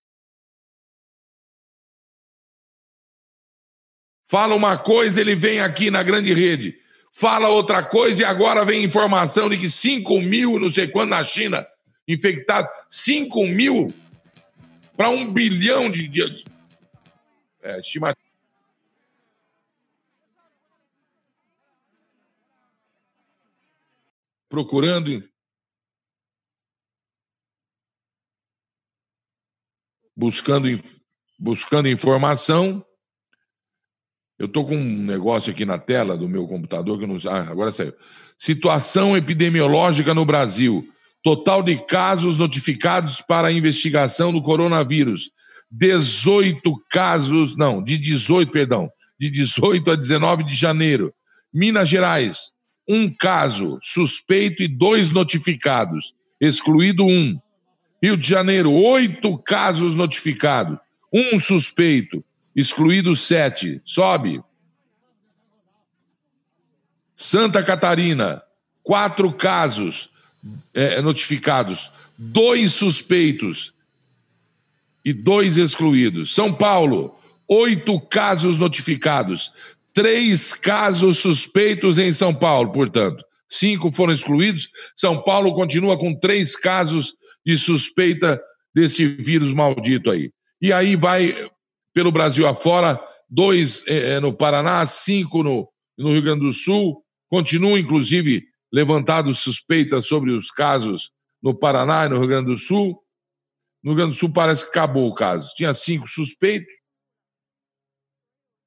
Fala 4.29 4.55
uma 4.55 4.77
coisa, 4.77 5.21
ele 5.21 5.37
vem 5.37 5.61
aqui 5.61 5.91
na 5.91 6.03
grande 6.03 6.35
rede. 6.35 6.77
Fala 7.19 7.49
outra 7.49 7.83
coisa 7.83 8.21
e 8.21 8.25
agora 8.27 8.63
vem 8.63 8.85
informação 8.85 9.49
de 9.49 9.57
que 9.57 9.71
5 9.71 10.21
mil, 10.21 10.61
não 10.61 10.69
sei 10.69 10.87
quando, 10.87 11.11
na 11.11 11.25
China, 11.25 11.67
infectados. 12.07 12.71
5 12.91 13.43
mil 13.47 13.87
para 14.95 15.09
um 15.09 15.27
bilhão 15.27 15.91
de. 15.91 16.07
de 16.09 16.45
é, 17.63 17.81
estimativa. 17.81 18.21
Procurando 24.47 25.27
buscando, 30.15 30.83
buscando 31.39 31.89
informação. 31.89 32.86
Eu 34.39 34.47
estou 34.47 34.67
com 34.67 34.77
um 34.77 35.03
negócio 35.03 35.51
aqui 35.51 35.65
na 35.65 35.79
tela 35.79 36.17
do 36.17 36.29
meu 36.29 36.47
computador 36.47 36.99
que 36.99 37.07
não. 37.07 37.17
Ah, 37.31 37.49
agora 37.51 37.73
saiu. 37.73 37.95
Situação 38.37 39.17
epidemiológica 39.17 40.13
no 40.13 40.27
Brasil. 40.27 40.87
Total 41.23 41.63
de 41.63 41.77
casos 41.87 42.39
notificados 42.39 43.21
para 43.21 43.51
investigação 43.51 44.33
do 44.33 44.43
coronavírus. 44.43 45.31
18 45.71 46.61
casos, 46.91 47.57
não, 47.57 47.83
de 47.83 47.99
18, 47.99 48.53
perdão, 48.53 48.89
de 49.19 49.31
18 49.31 49.91
a 49.91 49.97
19 49.97 50.45
de 50.45 50.55
janeiro. 50.55 51.13
Minas 51.53 51.89
Gerais, 51.89 52.53
um 52.89 53.09
caso 53.09 53.79
suspeito 53.83 54.63
e 54.63 54.69
dois 54.69 55.11
notificados, 55.11 56.15
excluído 56.41 57.05
um. 57.05 57.37
Rio 58.03 58.17
de 58.17 58.29
Janeiro, 58.29 58.71
oito 58.71 59.39
casos 59.39 59.95
notificados, 59.95 60.79
um 61.13 61.41
suspeito, 61.41 62.23
excluído 62.57 63.15
sete. 63.15 63.81
Sobe. 63.85 64.43
Santa 67.15 67.63
Catarina, 67.63 68.43
quatro 68.83 69.33
casos 69.33 70.11
é, 70.75 71.01
notificados, 71.03 71.91
dois 72.17 72.73
suspeitos 72.73 73.75
e 75.05 75.13
dois 75.13 75.57
excluídos. 75.57 76.35
São 76.35 76.53
Paulo, 76.53 77.19
oito 77.47 78.01
casos 78.01 78.59
notificados, 78.59 79.53
três 79.93 80.53
casos 80.53 81.19
suspeitos 81.19 81.99
em 81.99 82.13
São 82.13 82.35
Paulo, 82.35 82.73
portanto. 82.73 83.25
Cinco 83.49 83.93
foram 83.93 84.13
excluídos. 84.13 84.69
São 84.95 85.23
Paulo 85.23 85.55
continua 85.55 85.97
com 85.97 86.15
três 86.19 86.57
casos 86.57 87.15
de 87.45 87.57
suspeita 87.57 88.41
deste 88.75 89.07
vírus 89.07 89.53
maldito 89.53 90.11
aí. 90.11 90.33
E 90.61 90.73
aí 90.73 90.97
vai 90.97 91.49
pelo 91.97 92.13
Brasil 92.13 92.47
afora, 92.47 93.01
dois 93.27 93.83
é, 93.87 94.21
no 94.21 94.31
Paraná, 94.31 94.85
cinco 94.85 95.43
no, 95.43 95.67
no 95.97 96.13
Rio 96.13 96.21
Grande 96.21 96.41
do 96.45 96.53
Sul. 96.53 97.03
Continuam, 97.27 97.79
inclusive, 97.79 98.45
levantados 98.71 99.39
suspeitas 99.39 100.07
sobre 100.07 100.31
os 100.31 100.51
casos 100.51 101.11
no 101.43 101.59
Paraná 101.59 102.05
e 102.05 102.11
no 102.11 102.19
Rio 102.19 102.29
Grande 102.29 102.51
do 102.51 102.59
Sul. 102.59 103.03
No 103.83 103.93
Rio 103.93 103.97
Grande 103.97 104.13
do 104.13 104.19
Sul 104.19 104.31
parece 104.31 104.63
que 104.65 104.69
acabou 104.69 105.09
o 105.09 105.15
caso. 105.15 105.55
Tinha 105.55 105.73
cinco 105.73 106.07
suspeitos. 106.07 106.69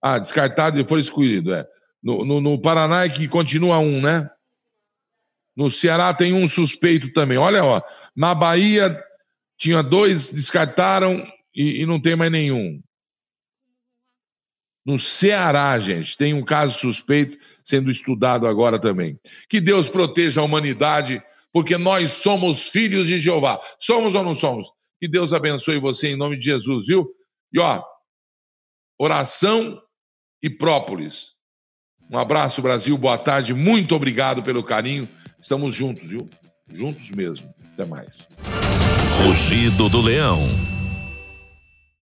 Ah, 0.01 0.17
descartado 0.17 0.81
e 0.81 0.87
foi 0.87 0.99
excluído, 0.99 1.53
é. 1.53 1.67
No, 2.01 2.25
no, 2.25 2.41
no 2.41 2.59
Paraná 2.59 3.03
é 3.05 3.09
que 3.09 3.27
continua 3.27 3.77
um, 3.77 4.01
né? 4.01 4.27
No 5.55 5.69
Ceará 5.69 6.15
tem 6.15 6.33
um 6.33 6.47
suspeito 6.47 7.13
também. 7.13 7.37
Olha, 7.37 7.63
ó, 7.63 7.79
na 8.15 8.33
Bahia 8.33 8.99
tinha 9.55 9.83
dois, 9.83 10.31
descartaram, 10.31 11.23
e, 11.53 11.83
e 11.83 11.85
não 11.85 12.01
tem 12.01 12.15
mais 12.15 12.31
nenhum. 12.31 12.81
No 14.85 14.99
Ceará, 14.99 15.77
gente, 15.77 16.17
tem 16.17 16.33
um 16.33 16.43
caso 16.43 16.79
suspeito 16.79 17.37
sendo 17.63 17.91
estudado 17.91 18.47
agora 18.47 18.79
também. 18.79 19.19
Que 19.49 19.59
Deus 19.61 19.89
proteja 19.89 20.41
a 20.41 20.43
humanidade, 20.43 21.21
porque 21.51 21.77
nós 21.77 22.11
somos 22.11 22.69
filhos 22.69 23.07
de 23.07 23.19
Jeová. 23.19 23.59
Somos 23.77 24.15
ou 24.15 24.23
não 24.23 24.33
somos? 24.33 24.67
Que 24.99 25.07
Deus 25.07 25.33
abençoe 25.33 25.79
você 25.79 26.09
em 26.09 26.15
nome 26.15 26.37
de 26.37 26.45
Jesus, 26.45 26.87
viu? 26.87 27.07
E 27.53 27.59
ó, 27.59 27.83
oração 28.99 29.81
e 30.41 30.49
própolis. 30.49 31.31
Um 32.11 32.17
abraço, 32.17 32.61
Brasil. 32.61 32.97
Boa 32.97 33.17
tarde. 33.17 33.53
Muito 33.53 33.95
obrigado 33.95 34.41
pelo 34.41 34.63
carinho. 34.63 35.07
Estamos 35.39 35.73
juntos, 35.73 36.07
viu? 36.07 36.27
Juntos 36.71 37.11
mesmo. 37.11 37.53
Até 37.73 37.87
mais. 37.87 38.27
Rugido 39.23 39.87
do 39.89 40.01
Leão. 40.01 40.78